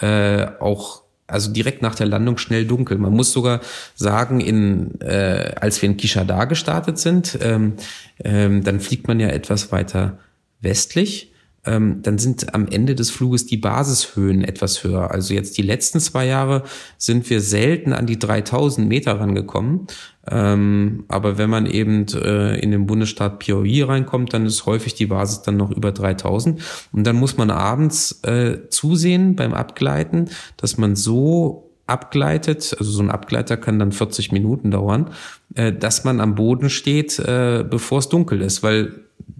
[0.00, 2.98] äh, auch also direkt nach der Landung schnell dunkel.
[2.98, 3.60] Man muss sogar
[3.94, 7.74] sagen, in, äh, als wir in Kishada gestartet sind, ähm,
[8.22, 10.18] ähm, dann fliegt man ja etwas weiter
[10.60, 11.32] westlich.
[11.66, 15.10] Ähm, dann sind am Ende des Fluges die Basishöhen etwas höher.
[15.10, 16.64] Also jetzt die letzten zwei Jahre
[16.96, 19.86] sind wir selten an die 3000 Meter rangekommen.
[20.30, 25.06] Ähm, aber wenn man eben äh, in den Bundesstaat Piauí reinkommt, dann ist häufig die
[25.06, 26.60] Basis dann noch über 3000.
[26.92, 33.02] Und dann muss man abends äh, zusehen beim Abgleiten, dass man so abgleitet, also so
[33.02, 35.10] ein Abgleiter kann dann 40 Minuten dauern,
[35.54, 38.92] äh, dass man am Boden steht, äh, bevor es dunkel ist, weil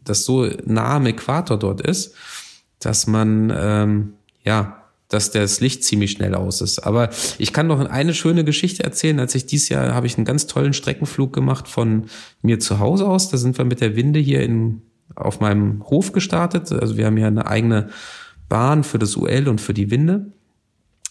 [0.04, 2.14] das so nah am Äquator dort ist,
[2.80, 4.12] dass man ähm,
[4.44, 4.79] ja
[5.10, 6.78] dass das Licht ziemlich schnell aus ist.
[6.78, 9.18] Aber ich kann noch eine schöne Geschichte erzählen.
[9.20, 12.06] Als ich dieses Jahr habe ich einen ganz tollen Streckenflug gemacht von
[12.42, 13.28] mir zu Hause aus.
[13.28, 14.82] Da sind wir mit der Winde hier in,
[15.16, 16.72] auf meinem Hof gestartet.
[16.72, 17.90] Also wir haben ja eine eigene
[18.48, 20.32] Bahn für das UL und für die Winde.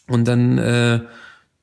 [0.07, 1.01] Und dann äh,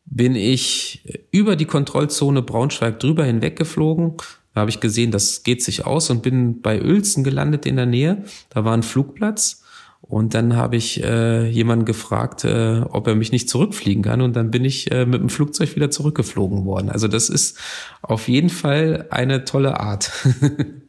[0.05, 4.15] bin ich über die Kontrollzone Braunschweig drüber hinweg geflogen.
[4.55, 7.87] Da habe ich gesehen, das geht sich aus und bin bei Uelzen gelandet in der
[7.87, 8.25] Nähe.
[8.51, 9.63] Da war ein Flugplatz.
[10.09, 14.21] Und dann habe ich äh, jemanden gefragt, äh, ob er mich nicht zurückfliegen kann.
[14.21, 16.91] Und dann bin ich äh, mit dem Flugzeug wieder zurückgeflogen worden.
[16.91, 17.59] Also das ist
[18.03, 20.13] auf jeden Fall eine tolle Art.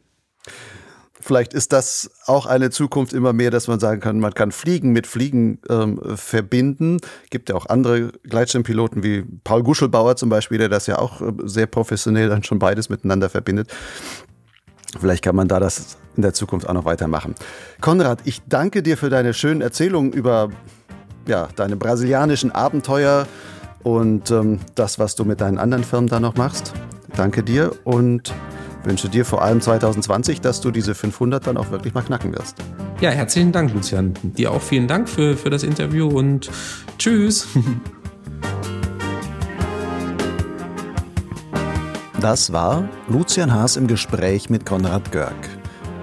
[1.20, 4.92] Vielleicht ist das auch eine Zukunft immer mehr, dass man sagen kann, man kann Fliegen
[4.92, 6.98] mit Fliegen ähm, verbinden.
[7.28, 11.32] Gibt ja auch andere Gleitschirmpiloten wie Paul Guschelbauer zum Beispiel, der das ja auch äh,
[11.44, 13.68] sehr professionell dann schon beides miteinander verbindet.
[14.98, 17.34] Vielleicht kann man da das in der Zukunft auch noch weitermachen.
[17.80, 20.50] Konrad, ich danke dir für deine schönen Erzählungen über
[21.26, 23.26] ja, deine brasilianischen Abenteuer
[23.84, 26.74] und ähm, das, was du mit deinen anderen Firmen da noch machst.
[27.16, 28.34] Danke dir und
[28.82, 32.56] wünsche dir vor allem 2020, dass du diese 500 dann auch wirklich mal knacken wirst.
[33.00, 34.14] Ja, herzlichen Dank, Lucian.
[34.22, 36.50] Dir auch vielen Dank für, für das Interview und
[36.98, 37.46] tschüss.
[42.20, 45.57] Das war Lucian Haas im Gespräch mit Konrad Görg.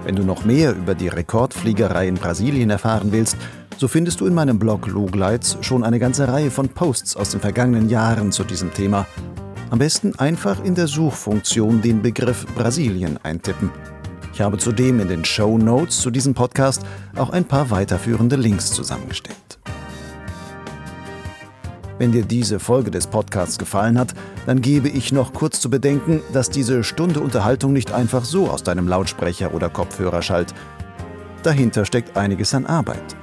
[0.06, 3.36] Wenn du noch mehr über die Rekordfliegerei in Brasilien erfahren willst,
[3.76, 7.40] so findest du in meinem Blog Lugleits schon eine ganze Reihe von Posts aus den
[7.40, 9.04] vergangenen Jahren zu diesem Thema.
[9.70, 13.72] Am besten einfach in der Suchfunktion den Begriff Brasilien eintippen.
[14.32, 16.82] Ich habe zudem in den Show Notes zu diesem Podcast
[17.16, 19.58] auch ein paar weiterführende Links zusammengestellt.
[21.98, 24.12] Wenn dir diese Folge des Podcasts gefallen hat,
[24.44, 28.62] dann gebe ich noch kurz zu bedenken, dass diese Stunde Unterhaltung nicht einfach so aus
[28.62, 30.52] deinem Lautsprecher oder Kopfhörer schallt.
[31.42, 33.16] Dahinter steckt einiges an Arbeit.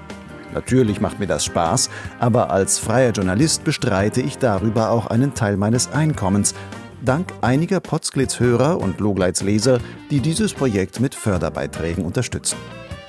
[0.54, 5.58] Natürlich macht mir das Spaß, aber als freier Journalist bestreite ich darüber auch einen Teil
[5.58, 6.56] meines Einkommens,
[7.04, 12.58] dank einiger Potsglitz-Hörer und Logleits-Leser, die dieses Projekt mit Förderbeiträgen unterstützen.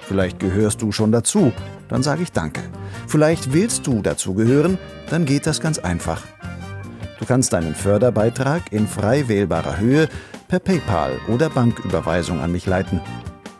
[0.03, 1.53] Vielleicht gehörst du schon dazu,
[1.89, 2.63] dann sage ich Danke.
[3.07, 4.79] Vielleicht willst du dazu gehören,
[5.11, 6.23] dann geht das ganz einfach.
[7.19, 10.09] Du kannst deinen Förderbeitrag in frei wählbarer Höhe
[10.49, 13.01] per PayPal oder Banküberweisung an mich leiten.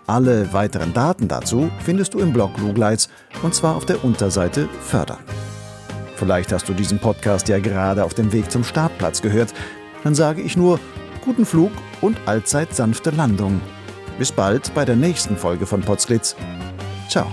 [0.07, 3.09] Alle weiteren Daten dazu findest du im Blog Lugleits
[3.43, 5.19] und zwar auf der Unterseite Fördern.
[6.17, 9.53] Vielleicht hast du diesen Podcast ja gerade auf dem Weg zum Startplatz gehört.
[10.05, 10.79] Dann sage ich nur
[11.25, 13.61] guten Flug und allzeit sanfte Landung.
[14.19, 16.37] Bis bald bei der nächsten Folge von Potsglitz.
[17.09, 17.27] Ciao.